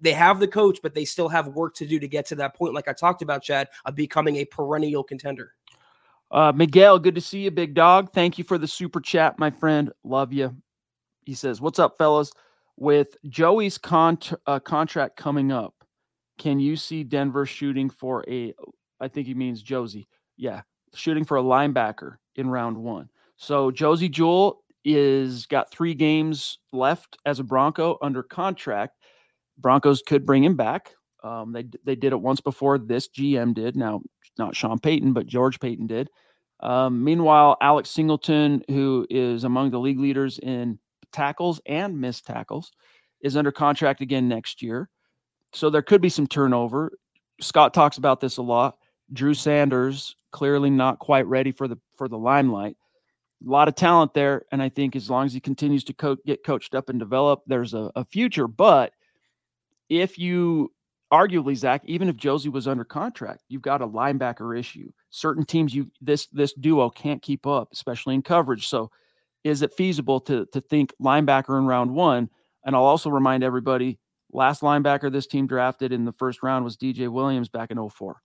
[0.01, 2.57] they have the coach, but they still have work to do to get to that
[2.57, 5.53] point, like I talked about, Chad, of becoming a perennial contender.
[6.33, 8.11] Uh, Miguel, good to see you, big dog.
[8.12, 9.92] Thank you for the super chat, my friend.
[10.03, 10.57] Love you.
[11.27, 12.33] He says, What's up, fellas?
[12.79, 15.75] With Joey's con- uh, contract coming up,
[16.38, 18.55] can you see Denver shooting for a,
[18.99, 20.09] I think he means Josey.
[20.38, 20.62] Yeah,
[20.95, 23.11] shooting for a linebacker in round one.
[23.37, 28.97] So Josey Jewell is got three games left as a Bronco under contract.
[29.59, 30.95] Broncos could bring him back.
[31.22, 32.78] Um, they they did it once before.
[32.78, 33.76] This GM did.
[33.76, 34.02] Now
[34.38, 36.08] not Sean Payton, but George Paton did.
[36.61, 40.78] Um, meanwhile, Alex Singleton, who is among the league leaders in
[41.12, 42.72] tackles and missed tackles,
[43.20, 44.88] is under contract again next year.
[45.52, 46.92] So there could be some turnover.
[47.40, 48.76] Scott talks about this a lot.
[49.12, 52.76] Drew Sanders clearly not quite ready for the for the limelight.
[53.46, 56.16] A lot of talent there, and I think as long as he continues to co-
[56.24, 58.46] get coached up and develop, there's a, a future.
[58.46, 58.92] But
[59.88, 60.72] if you
[61.12, 64.90] arguably, Zach, even if Josey was under contract, you've got a linebacker issue.
[65.11, 68.66] Certain teams, you this this duo can't keep up, especially in coverage.
[68.66, 68.90] So,
[69.44, 72.31] is it feasible to to think linebacker in round one?
[72.64, 73.98] And I'll also remind everybody,
[74.33, 78.20] last linebacker this team drafted in the first round was DJ Williams back in 04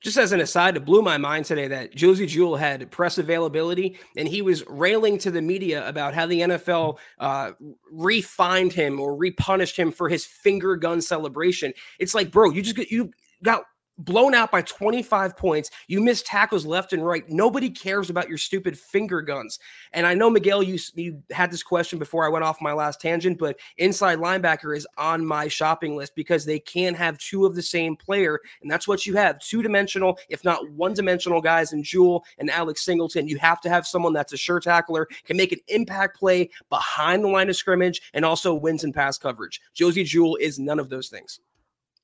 [0.00, 3.98] just as an aside, it blew my mind today that Josey Jewell had press availability
[4.16, 7.52] and he was railing to the media about how the NFL uh,
[7.90, 11.72] refined him or repunished him for his finger gun celebration.
[11.98, 13.10] It's like, bro, you just you
[13.42, 13.64] got
[13.98, 15.70] blown out by 25 points.
[15.88, 17.28] You miss tackles left and right.
[17.28, 19.58] Nobody cares about your stupid finger guns.
[19.92, 23.00] And I know Miguel, you you had this question before I went off my last
[23.00, 27.54] tangent, but inside linebacker is on my shopping list because they can have two of
[27.54, 31.72] the same player, and that's what you have: two dimensional, if not one dimensional guys
[31.72, 33.28] in Jewell and Alex Singleton.
[33.28, 37.24] You have to have someone that's a sure tackler, can make an impact play behind
[37.24, 39.60] the line of scrimmage, and also wins in pass coverage.
[39.74, 41.40] Josey Jewell is none of those things.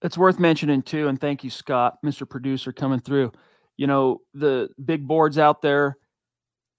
[0.04, 2.28] It's worth mentioning too, and thank you, Scott, Mr.
[2.28, 3.32] Producer, coming through.
[3.78, 5.96] You know, the big boards out there,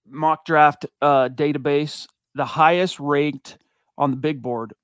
[0.08, 3.58] mock draft uh, database, the highest ranked
[3.98, 4.76] on the big board,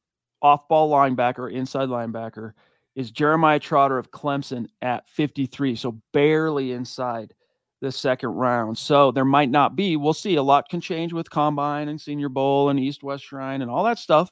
[0.42, 2.54] off ball linebacker, inside linebacker,
[2.96, 5.76] is Jeremiah Trotter of Clemson at 53.
[5.76, 7.36] So barely inside
[7.80, 8.76] the second round.
[8.76, 10.36] So there might not be, we'll see.
[10.36, 13.84] A lot can change with Combine and Senior Bowl and East West Shrine and all
[13.84, 14.32] that stuff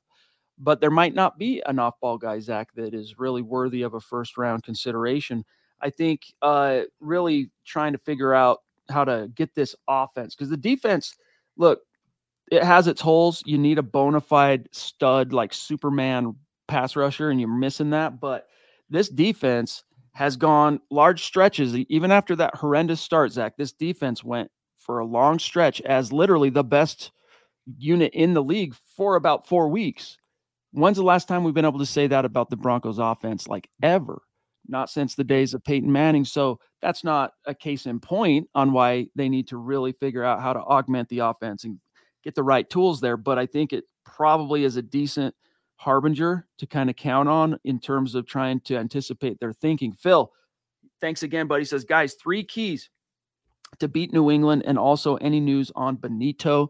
[0.59, 3.93] but there might not be an off ball guy, Zach, that is really worthy of
[3.93, 5.45] a first round consideration.
[5.81, 10.57] I think uh, really trying to figure out how to get this offense because the
[10.57, 11.15] defense,
[11.55, 11.81] look,
[12.51, 13.41] it has its holes.
[13.45, 16.35] You need a bona fide stud like Superman
[16.67, 18.19] pass rusher, and you're missing that.
[18.19, 18.47] But
[18.89, 23.55] this defense has gone large stretches, even after that horrendous start, Zach.
[23.55, 27.11] This defense went for a long stretch as literally the best
[27.77, 30.17] unit in the league for about four weeks.
[30.71, 33.47] When's the last time we've been able to say that about the Broncos offense?
[33.47, 34.21] Like ever.
[34.67, 36.25] Not since the days of Peyton Manning.
[36.25, 40.41] So that's not a case in point on why they need to really figure out
[40.41, 41.79] how to augment the offense and
[42.23, 43.17] get the right tools there.
[43.17, 45.33] But I think it probably is a decent
[45.77, 49.93] harbinger to kind of count on in terms of trying to anticipate their thinking.
[49.93, 50.31] Phil,
[51.01, 51.65] thanks again, buddy.
[51.65, 52.89] Says, guys, three keys
[53.79, 56.67] to beat New England and also any news on Bonitto.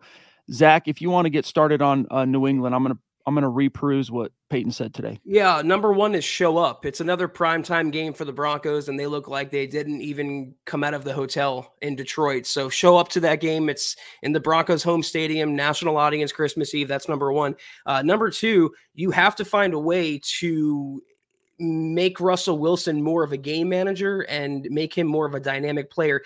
[0.51, 3.35] Zach, if you want to get started on uh, New England, I'm going to I'm
[3.35, 5.19] going to reperuse what Payton said today.
[5.23, 6.85] Yeah, number one is show up.
[6.85, 10.83] It's another primetime game for the Broncos, and they look like they didn't even come
[10.83, 12.45] out of the hotel in Detroit.
[12.45, 13.69] So show up to that game.
[13.69, 16.87] It's in the Broncos' home stadium, national audience, Christmas Eve.
[16.87, 17.55] That's number one.
[17.85, 21.01] Uh, number two, you have to find a way to
[21.59, 25.91] make Russell Wilson more of a game manager and make him more of a dynamic
[25.91, 26.21] player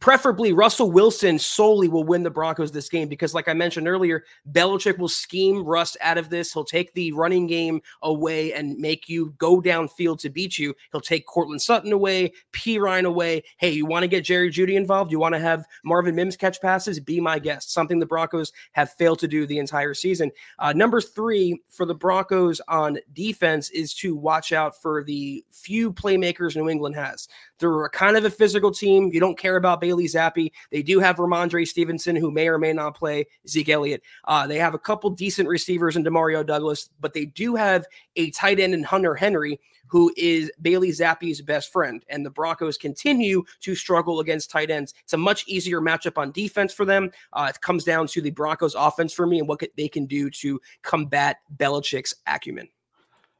[0.00, 4.24] preferably Russell Wilson solely will win the Broncos this game because, like I mentioned earlier,
[4.52, 6.52] Belichick will scheme Russ out of this.
[6.52, 10.74] He'll take the running game away and make you go downfield to beat you.
[10.92, 12.78] He'll take Courtland Sutton away, P.
[12.78, 13.42] Ryan away.
[13.58, 15.12] Hey, you want to get Jerry Jeudy involved?
[15.12, 16.98] You want to have Marvin Mims catch passes?
[16.98, 17.72] Be my guest.
[17.72, 20.30] Something the Broncos have failed to do the entire season.
[20.58, 25.92] Uh, number three for the Broncos on defense is to watch out for the few
[25.92, 27.28] playmakers New England has.
[27.58, 29.10] They're kind of a physical team.
[29.12, 30.50] You don't care about Bailey Zappe.
[30.70, 34.02] They do have Rhamondre Stevenson, who may or may not play Zeke Elliott.
[34.24, 37.86] Uh, they have a couple decent receivers in Demario Douglas, but they do have
[38.16, 42.04] a tight end in Hunter Henry, who is Bailey Zappe's best friend.
[42.08, 44.94] And the Broncos continue to struggle against tight ends.
[45.04, 47.10] It's a much easier matchup on defense for them.
[47.32, 50.30] Uh, it comes down to the Broncos offense for me and what they can do
[50.30, 52.68] to combat Belichick's acumen.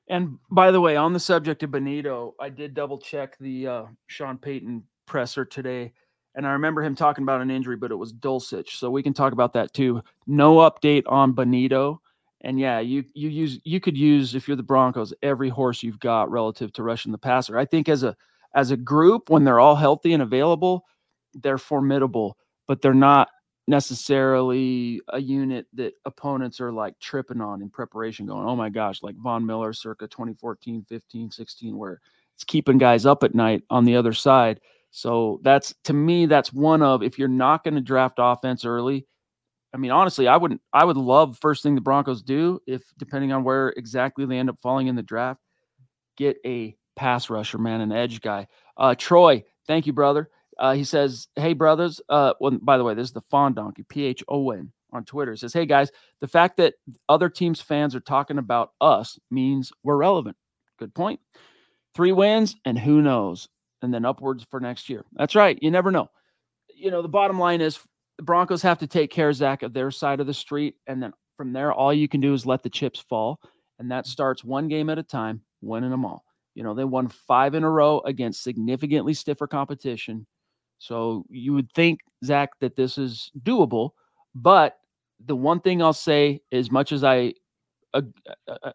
[0.08, 3.84] And by the way, on the subject of Bonitto, I did double check the uh,
[4.06, 5.92] Sean Payton presser today,
[6.34, 9.14] and I remember him talking about an injury, but it was Dulcich, so we can
[9.14, 10.02] talk about that too.
[10.26, 11.98] No update on Bonitto,
[12.42, 16.00] and yeah, you you use you could use if you're the Broncos every horse you've
[16.00, 17.56] got relative to rushing the passer.
[17.56, 18.14] I think as a
[18.54, 20.84] as a group, when they're all healthy and available,
[21.32, 22.36] they're formidable,
[22.68, 23.28] but they're not
[23.66, 29.02] necessarily a unit that opponents are like tripping on in preparation, going, oh my gosh,
[29.02, 32.00] like Von Miller circa 2014, 15, 16, where
[32.34, 34.60] it's keeping guys up at night on the other side.
[34.90, 39.06] So that's to me, that's one of if you're not going to draft offense early.
[39.72, 40.60] I mean, honestly, I wouldn't.
[40.72, 44.48] I would love first thing the Broncos do if, depending on where exactly they end
[44.48, 45.40] up falling in the draft,
[46.16, 48.46] get a pass rusher, man, an edge guy.
[48.76, 50.30] Uh, Troy, thank you, brother.
[50.58, 53.84] Uh, he says, "Hey brothers." Uh, well, by the way, this is the Fawn Donkey,
[53.88, 55.36] P H O N on Twitter.
[55.36, 55.90] Says, "Hey guys,
[56.20, 56.74] the fact that
[57.08, 60.36] other teams' fans are talking about us means we're relevant."
[60.78, 61.20] Good point.
[61.94, 63.48] Three wins, and who knows,
[63.82, 65.04] and then upwards for next year.
[65.12, 65.58] That's right.
[65.62, 66.10] You never know.
[66.74, 67.78] You know, the bottom line is
[68.16, 71.12] the Broncos have to take care, Zach, of their side of the street, and then
[71.36, 73.40] from there, all you can do is let the chips fall,
[73.78, 76.24] and that starts one game at a time, winning them all.
[76.54, 80.26] You know, they won five in a row against significantly stiffer competition.
[80.84, 83.92] So you would think, Zach, that this is doable.
[84.34, 84.76] But
[85.24, 87.32] the one thing I'll say, as much as I
[87.94, 88.02] uh,
[88.46, 88.72] uh,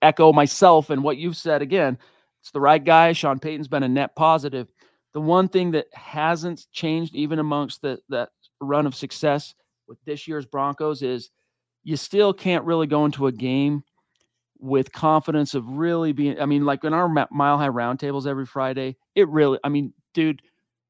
[0.00, 1.98] echo myself and what you've said again,
[2.40, 3.12] it's the right guy.
[3.12, 4.68] Sean Payton's been a net positive.
[5.14, 8.28] The one thing that hasn't changed, even amongst the that
[8.60, 9.56] run of success
[9.88, 11.30] with this year's Broncos, is
[11.82, 13.82] you still can't really go into a game
[14.60, 16.40] with confidence of really being.
[16.40, 19.58] I mean, like in our mile high roundtables every Friday, it really.
[19.64, 20.40] I mean, dude,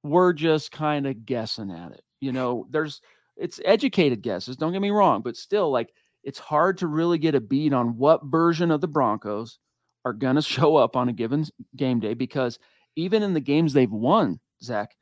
[0.03, 2.03] we're just kind of guessing at it.
[2.21, 3.01] You know, there's
[3.37, 4.57] it's educated guesses.
[4.57, 5.93] Don't get me wrong, but still, like
[6.25, 9.59] it's hard to really get a beat on what version of the Broncos
[10.05, 11.45] are going to show up on a given
[11.77, 12.59] game day because
[12.97, 14.97] even in the games they've won, Zach,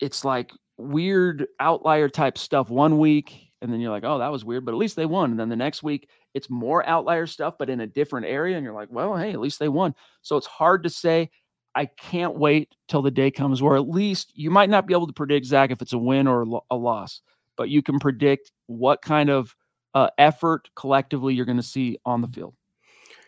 [0.00, 3.50] it's like weird outlier type stuff one week.
[3.62, 5.30] And then you're like, oh, that was weird, but at least they won.
[5.30, 8.56] And then the next week, it's more outlier stuff, but in a different area.
[8.56, 9.94] And you're like, well, hey, at least they won.
[10.20, 11.30] So it's hard to say.
[11.74, 15.06] I can't wait till the day comes where at least you might not be able
[15.06, 17.20] to predict, Zach, if it's a win or a loss,
[17.56, 19.54] but you can predict what kind of
[19.94, 22.54] uh, effort collectively you're going to see on the field.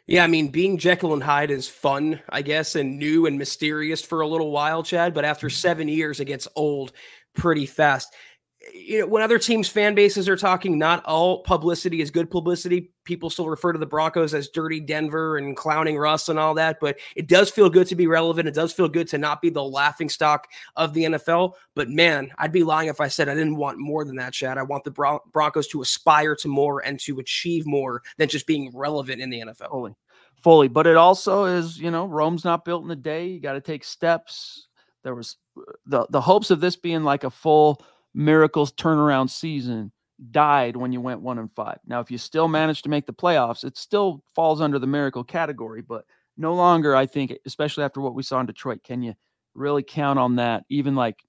[0.07, 4.03] Yeah, I mean, being Jekyll and Hyde is fun, I guess, and new and mysterious
[4.03, 5.13] for a little while, Chad.
[5.15, 5.55] But after mm-hmm.
[5.55, 6.93] seven years, it gets old
[7.35, 8.15] pretty fast
[8.73, 12.91] you know, when other teams' fan bases are talking, not all publicity is good publicity.
[13.05, 16.79] People still refer to the Broncos as dirty Denver and clowning Russ and all that,
[16.81, 18.49] but it does feel good to be relevant.
[18.49, 21.53] It does feel good to not be the laughing stock of the NFL.
[21.75, 24.59] But man, I'd be lying if I said I didn't want more than that, Chad.
[24.59, 28.47] I want the Bron- Broncos to aspire to more and to achieve more than just
[28.47, 29.71] being relevant in the NFL.
[29.71, 29.95] Fully.
[30.37, 30.69] Fully.
[30.69, 33.27] But it also is, you know, Rome's not built in a day.
[33.27, 34.69] You got to take steps.
[35.03, 37.85] There was uh, the the hopes of this being like a full–
[38.17, 39.93] miracles turnaround season
[40.31, 41.79] died when you went one and five.
[41.87, 45.23] Now, if you still manage to make the playoffs, it still falls under the miracle
[45.23, 46.07] category, but
[46.39, 49.15] no longer, I think, especially after what we saw in Detroit, can you
[49.55, 50.65] really count on that?
[50.71, 51.23] Even like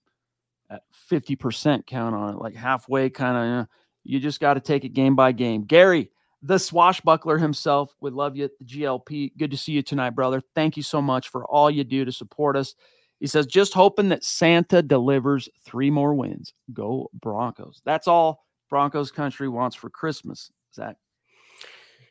[0.70, 0.78] uh,
[1.12, 3.68] 50% count on it, like halfway kind of, you, know,
[4.06, 5.66] you just got to take it game by game.
[5.66, 6.10] Gary,
[6.42, 9.36] the swashbuckler himself, would love you, the GLP.
[9.38, 10.42] Good to see you tonight, brother.
[10.56, 12.76] Thank you so much for all you do to support us.
[13.20, 16.54] He says, just hoping that Santa delivers three more wins.
[16.74, 17.82] Go Broncos.
[17.84, 20.52] That's all Broncos country wants for Christmas.
[20.74, 20.98] Zach.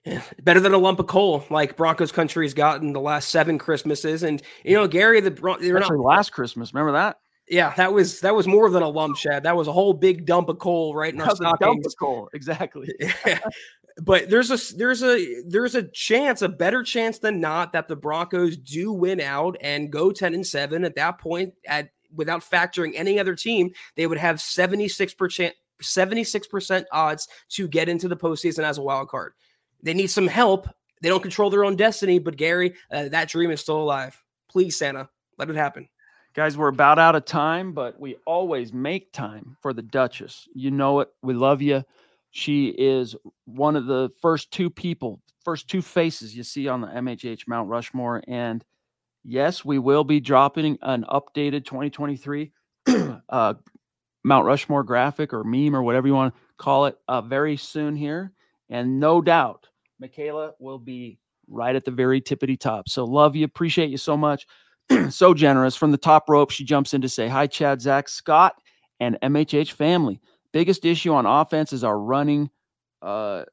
[0.04, 3.58] Yeah, better than a lump of coal, like Broncos country has gotten the last seven
[3.58, 4.22] Christmases.
[4.22, 6.72] And you know, Gary, the they're Actually, not last Christmas.
[6.72, 7.18] Remember that?
[7.48, 9.42] Yeah, that was that was more than a lump, Chad.
[9.42, 11.58] That was a whole big dump of coal right in our stockings.
[11.60, 12.88] Dump of coal, exactly.
[13.26, 13.38] yeah
[14.02, 17.96] but there's a there's a there's a chance, a better chance than not, that the
[17.96, 20.84] Broncos do win out and go 10 and 7.
[20.84, 27.28] At that point, at without factoring any other team, they would have 76% 76% odds
[27.50, 29.34] to get into the postseason as a wild card.
[29.82, 30.68] They need some help.
[31.02, 34.22] They don't control their own destiny, but Gary, uh, that dream is still alive.
[34.48, 35.88] Please, Santa, let it happen.
[36.32, 40.48] Guys, we're about out of time, but we always make time for the Duchess.
[40.54, 41.08] You know it.
[41.22, 41.84] We love you.
[42.36, 43.16] She is
[43.46, 47.70] one of the first two people, first two faces you see on the MHH Mount
[47.70, 48.22] Rushmore.
[48.28, 48.62] And
[49.24, 52.52] yes, we will be dropping an updated 2023
[53.30, 53.54] uh,
[54.22, 57.96] Mount Rushmore graphic or meme or whatever you want to call it uh, very soon
[57.96, 58.32] here.
[58.68, 59.68] And no doubt,
[59.98, 61.18] Michaela will be
[61.48, 62.90] right at the very tippity top.
[62.90, 63.46] So love you.
[63.46, 64.46] Appreciate you so much.
[65.08, 65.74] so generous.
[65.74, 68.56] From the top rope, she jumps in to say, Hi, Chad, Zach, Scott,
[69.00, 70.20] and MHH family.
[70.56, 72.48] Biggest issue on offense is our running.
[73.02, 73.44] Uh,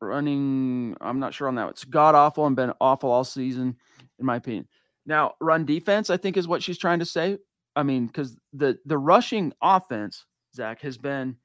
[0.00, 1.68] running, I'm not sure on that.
[1.68, 3.76] It's god awful and been awful all season,
[4.18, 4.66] in my opinion.
[5.06, 7.38] Now, run defense, I think, is what she's trying to say.
[7.76, 11.36] I mean, because the the rushing offense, Zach, has been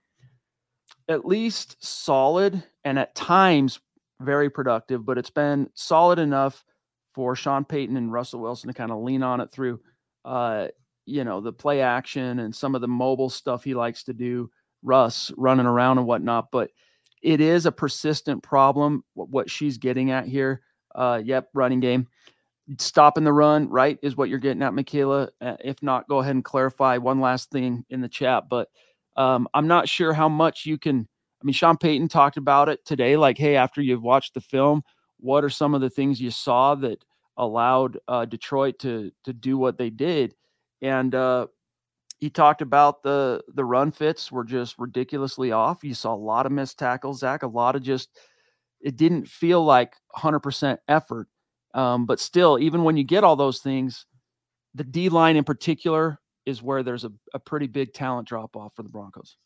[1.07, 3.79] at least solid and at times
[4.19, 6.65] very productive, but it's been solid enough
[7.13, 9.79] for Sean Payton and Russell Wilson to kind of lean on it through.
[10.25, 10.69] Uh,
[11.05, 14.49] you know, the play action and some of the mobile stuff he likes to do,
[14.83, 16.51] Russ running around and whatnot.
[16.51, 16.71] But
[17.21, 20.61] it is a persistent problem, what she's getting at here.
[20.93, 22.07] Uh, yep, running game.
[22.79, 25.29] Stopping the run, right, is what you're getting at, Michaela.
[25.41, 28.45] Uh, if not, go ahead and clarify one last thing in the chat.
[28.49, 28.69] But
[29.15, 31.07] um, I'm not sure how much you can.
[31.41, 33.17] I mean, Sean Payton talked about it today.
[33.17, 34.83] Like, hey, after you've watched the film,
[35.19, 37.03] what are some of the things you saw that
[37.37, 40.33] allowed uh, Detroit to to do what they did?
[40.85, 41.47] And uh,
[42.19, 45.83] he talked about the the run fits were just ridiculously off.
[45.83, 47.41] You saw a lot of missed tackles, Zach.
[47.41, 48.09] A lot of just
[48.81, 51.27] it didn't feel like 100% effort.
[51.73, 54.05] Um, but still, even when you get all those things,
[54.75, 58.75] the D line in particular is where there's a, a pretty big talent drop off
[58.75, 59.37] for the Broncos.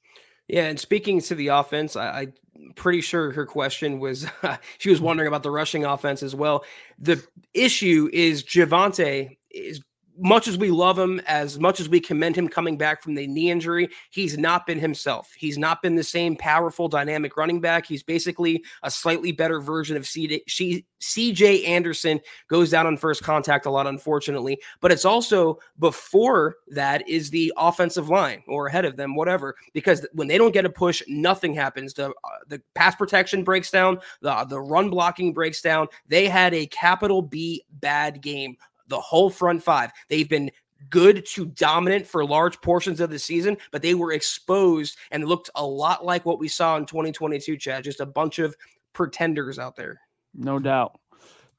[0.50, 2.34] Yeah, and speaking to the offense, I, I'm
[2.76, 4.28] pretty sure her question was
[4.78, 6.66] she was wondering about the rushing offense as well.
[6.98, 7.24] The
[7.54, 9.82] issue is Javonte is
[10.20, 13.26] much as we love him, as much as we commend him coming back from the
[13.26, 15.32] knee injury, he's not been himself.
[15.38, 17.86] He's not been the same powerful, dynamic running back.
[17.86, 23.70] He's basically a slightly better version of CJ Anderson, goes down on first contact a
[23.70, 24.60] lot, unfortunately.
[24.82, 30.06] But it's also before that is the offensive line or ahead of them, whatever, because
[30.14, 31.94] when they don't get a push, nothing happens.
[31.94, 32.12] The, uh,
[32.48, 35.88] the pass protection breaks down, the, the run blocking breaks down.
[36.08, 38.58] They had a capital B bad game
[38.90, 39.92] the whole front five.
[40.10, 40.52] They've been
[40.90, 45.50] good to dominant for large portions of the season, but they were exposed and looked
[45.56, 47.84] a lot like what we saw in 2022, Chad.
[47.84, 48.56] Just a bunch of
[48.94, 50.00] pretenders out there.
[50.34, 51.00] No doubt.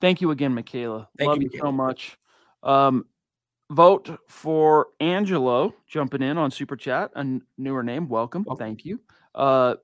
[0.01, 1.09] Thank you again, Michaela.
[1.19, 2.17] Thank Love you, you, so much.
[2.63, 3.07] Um,
[3.71, 8.09] vote for Angelo jumping in on Super Chat, a newer name.
[8.09, 8.45] Welcome.
[8.47, 8.67] Welcome.
[8.67, 9.01] Thank you.
[9.35, 9.77] Uh,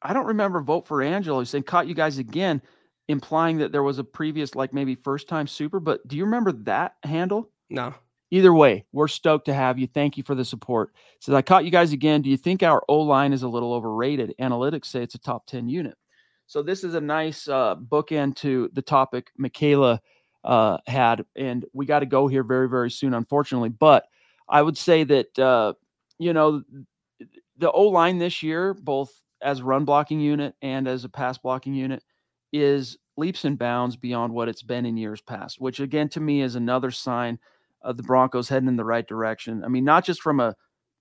[0.00, 1.40] I don't remember vote for Angelo.
[1.40, 2.62] He's saying caught you guys again
[3.08, 5.80] implying that there was a previous, like maybe first time super.
[5.80, 7.50] But do you remember that handle?
[7.70, 7.94] No.
[8.30, 9.86] Either way, we're stoked to have you.
[9.86, 10.92] Thank you for the support.
[11.20, 12.22] Says I caught you guys again.
[12.22, 14.34] Do you think our O line is a little overrated?
[14.40, 15.96] Analytics say it's a top 10 unit.
[16.46, 20.00] So this is a nice uh, bookend to the topic Michaela
[20.42, 23.70] uh, had, and we got to go here very, very soon, unfortunately.
[23.70, 24.06] But
[24.48, 25.74] I would say that uh,
[26.18, 26.62] you know
[27.56, 31.74] the O line this year, both as run blocking unit and as a pass blocking
[31.74, 32.02] unit,
[32.54, 36.40] is leaps and bounds beyond what it's been in years past, which again to me
[36.40, 37.38] is another sign
[37.82, 39.64] of the Broncos heading in the right direction.
[39.64, 40.54] I mean, not just from a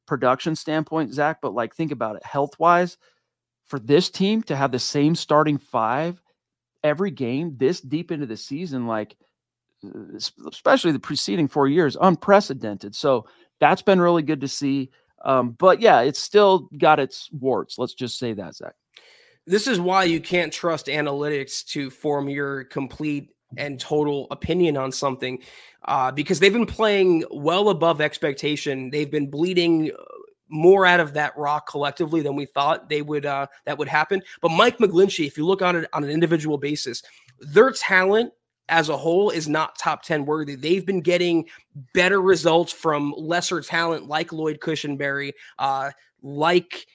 [0.07, 2.97] production standpoint, Zach, but like think about it health wise
[3.65, 6.21] for this team to have the same starting five
[6.83, 9.15] every game this deep into the season, like
[10.47, 12.95] especially the preceding four years, unprecedented.
[12.95, 13.27] So
[13.59, 14.89] that's been really good to see.
[15.23, 17.77] Um, but yeah, it's still got its warts.
[17.77, 18.73] Let's just say that, Zach
[19.45, 24.91] this is why you can't trust analytics to form your complete and total opinion on
[24.91, 25.39] something
[25.85, 28.89] uh, because they've been playing well above expectation.
[28.89, 30.03] They've been bleeding uh,
[30.49, 34.21] more out of that rock collectively than we thought they would uh, that would happen.
[34.41, 37.03] But Mike McGlinchey, if you look on it on an individual basis,
[37.39, 38.33] their talent
[38.69, 40.55] as a whole is not top 10 worthy.
[40.55, 41.47] They've been getting
[41.93, 45.91] better results from lesser talent like Lloyd Cushenberry, uh,
[46.21, 46.87] like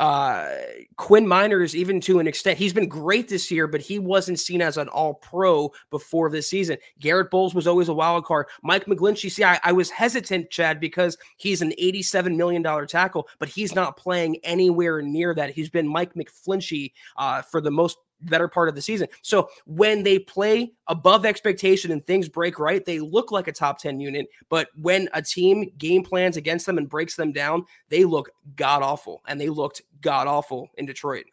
[0.00, 0.50] uh
[0.96, 4.60] Quinn Meinerz, even to an extent, he's been great this year, but he wasn't seen
[4.60, 6.78] as an all pro before this season.
[7.00, 8.46] Garett Bolles was always a wild card.
[8.62, 13.48] Mike McGlinchey, see, I, I was hesitant, Chad, because he's an $87 million tackle, but
[13.48, 15.50] he's not playing anywhere near that.
[15.50, 19.08] He's been Mike McFlinchy uh, for the most better part of the season.
[19.22, 23.78] So when they play above expectation and things break right, they look like a top
[23.78, 24.26] 10 unit.
[24.48, 28.82] But when a team game plans against them and breaks them down, they look god
[28.82, 29.22] awful.
[29.26, 31.24] And they looked god awful in Detroit.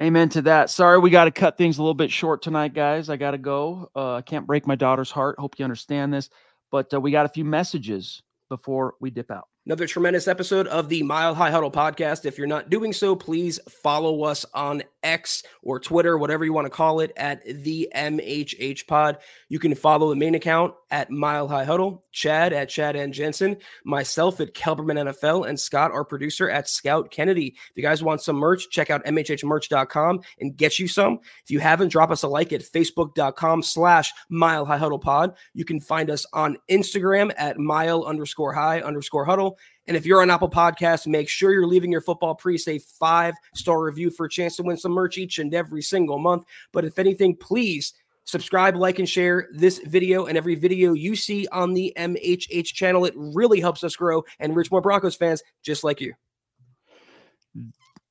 [0.00, 0.70] Amen to that.
[0.70, 3.10] Sorry, we got to cut things a little bit short tonight, guys.
[3.10, 3.90] I got to go.
[3.96, 5.38] Uh, I can't break my daughter's heart.
[5.40, 6.30] Hope you understand this.
[6.70, 9.48] But uh, we got a few messages before we dip out.
[9.66, 12.24] Another tremendous episode of the Mile High Huddle podcast.
[12.24, 16.66] If you're not doing so, please follow us on X or Twitter, whatever you want
[16.66, 19.18] to call it, at the MHH Pod.
[19.48, 23.56] You can follow the main account at Mile High Huddle, Chad at Chad and Jensen,
[23.84, 27.48] myself at Kelberman NFL, and Scott, our producer, at Scout Kennedy.
[27.48, 31.20] If you guys want some merch, check out MHHmerch.com and get you some.
[31.44, 35.34] If you haven't, drop us a like at Facebook.com slash Mile High Huddle Pod.
[35.54, 39.58] You can find us on Instagram at Mile underscore High underscore Huddle.
[39.88, 43.34] And if you're on Apple Podcasts, make sure you're leaving your football priest a five
[43.54, 46.44] star review for a chance to win some merch each and every single month.
[46.72, 51.48] But if anything, please subscribe, like, and share this video and every video you see
[51.48, 53.06] on the MHH channel.
[53.06, 56.12] It really helps us grow and reach more Broncos fans just like you.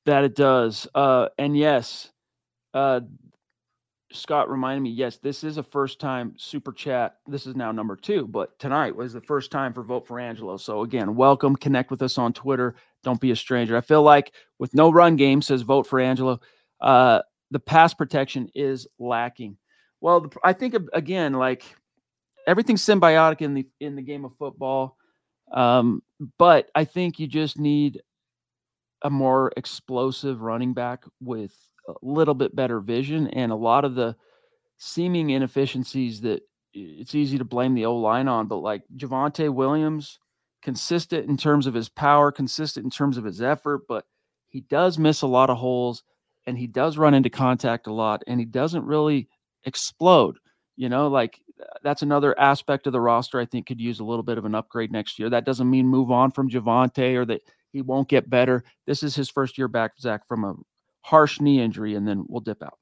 [0.04, 0.88] That it does.
[0.96, 2.10] Uh, and yes,
[2.74, 3.00] uh,
[4.12, 7.16] Scott reminded me, yes, this is a first time super chat.
[7.26, 10.56] This is now number two, but tonight was the first time for Vote for Angelo.
[10.56, 11.56] So again, welcome.
[11.56, 12.74] Connect with us on Twitter.
[13.04, 13.76] Don't be a stranger.
[13.76, 16.40] I feel like with no run game, says Vote for Angelo,
[16.80, 19.58] uh, the pass protection is lacking.
[20.00, 21.64] Well, I think again, like
[22.46, 24.96] everything's symbiotic in the in the game of football,
[25.52, 26.02] um,
[26.38, 28.00] but I think you just need
[29.02, 31.54] a more explosive running back with
[31.88, 34.14] a little bit better vision and a lot of the
[34.76, 36.42] seeming inefficiencies that
[36.74, 40.18] it's easy to blame the O line on, but like Javonte Williams,
[40.62, 44.04] consistent in terms of his power, consistent in terms of his effort, but
[44.48, 46.04] he does miss a lot of holes
[46.46, 49.28] and he does run into contact a lot and he doesn't really
[49.64, 50.38] explode.
[50.76, 54.04] You know, like uh, that's another aspect of the roster I think could use a
[54.04, 55.30] little bit of an upgrade next year.
[55.30, 58.64] That doesn't mean move on from Javonte or that He won't get better.
[58.86, 60.54] This is his first year back, Zach, from a
[61.08, 62.78] harsh knee injury, and then we'll dip out.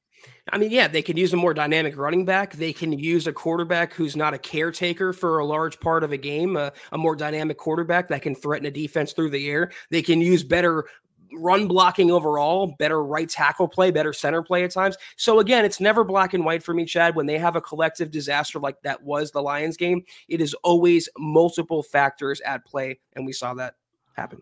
[0.51, 2.53] I mean, yeah, they can use a more dynamic running back.
[2.53, 6.17] They can use a quarterback who's not a caretaker for a large part of a
[6.17, 9.71] game, a, a, more dynamic quarterback that can threaten a defense through the air.
[9.91, 10.85] They can use better
[11.33, 14.97] run blocking overall, better right tackle play, better center play at times.
[15.15, 17.15] So again, it's never black and white for me, Chad.
[17.15, 21.07] When they have a collective disaster like that was the Lions game, it is always
[21.17, 23.75] multiple factors at play, and we saw that
[24.17, 24.41] happen.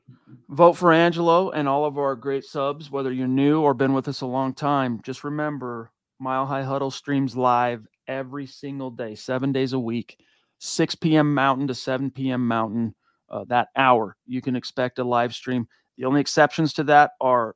[0.49, 4.07] Vote for Angelo and all of our great subs, whether you're new or been with
[4.07, 5.01] us a long time.
[5.03, 10.17] Just remember, Mile High Huddle streams live every single day, seven days a week,
[10.59, 11.34] 6 p.m.
[11.34, 12.47] Mountain to 7 p.m.
[12.47, 12.95] Mountain.
[13.28, 15.67] Uh, that hour, you can expect a live stream.
[15.97, 17.55] The only exceptions to that are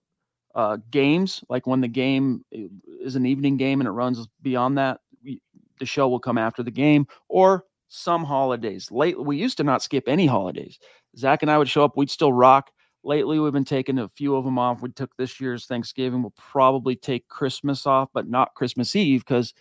[0.55, 4.99] uh, games, like when the game is an evening game and it runs beyond that,
[5.23, 5.41] we,
[5.79, 8.91] the show will come after the game, or some holidays.
[8.91, 10.79] Late, we used to not skip any holidays.
[11.17, 12.71] Zach and I would show up, we'd still rock.
[13.03, 14.81] Lately, we've been taking a few of them off.
[14.81, 16.21] We took this year's Thanksgiving.
[16.21, 19.53] We'll probably take Christmas off, but not Christmas Eve because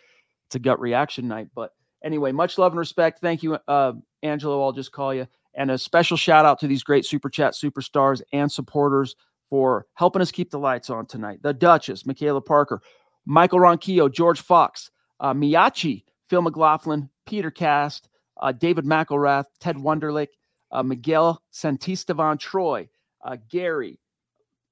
[0.47, 1.49] it's a gut reaction night.
[1.55, 1.71] But
[2.05, 3.21] anyway, much love and respect.
[3.21, 3.93] Thank you, uh,
[4.23, 4.63] Angelo.
[4.63, 5.27] I'll just call you.
[5.55, 9.15] And a special shout out to these great Super Chat superstars and supporters
[9.49, 11.41] for helping us keep the lights on tonight.
[11.43, 12.83] The Duchess, Michaela Parker,
[13.25, 14.91] Michael Ronquillo, George Fox,
[15.21, 18.09] uh, Miyachi, Phil McLaughlin, Peter Cast,
[18.41, 20.29] uh, David McElrath, Ted Wunderlich,
[20.71, 22.89] uh, Miguel Santistevan Troy,
[23.25, 23.99] uh, Gary.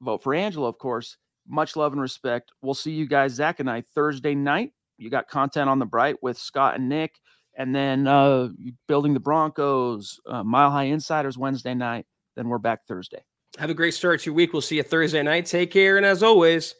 [0.01, 1.17] Vote for Angela, of course.
[1.49, 2.53] Much love and respect.
[2.63, 4.73] We'll see you guys, Zach and I, Thursday night.
[4.99, 7.21] You got content on the bright with Scott and Nick
[7.57, 8.49] and then uh,
[8.87, 12.07] building the Broncos, uh, Mile High Insiders Wednesday night.
[12.37, 13.25] Then we're back Thursday.
[13.59, 14.53] Have a great start to your week.
[14.53, 15.47] We'll see you Thursday night.
[15.47, 16.75] Take care, and as always,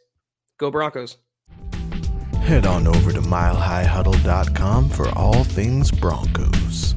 [0.59, 1.17] go Broncos.
[2.43, 6.95] Head on over to milehighhuddle.com for all things Broncos.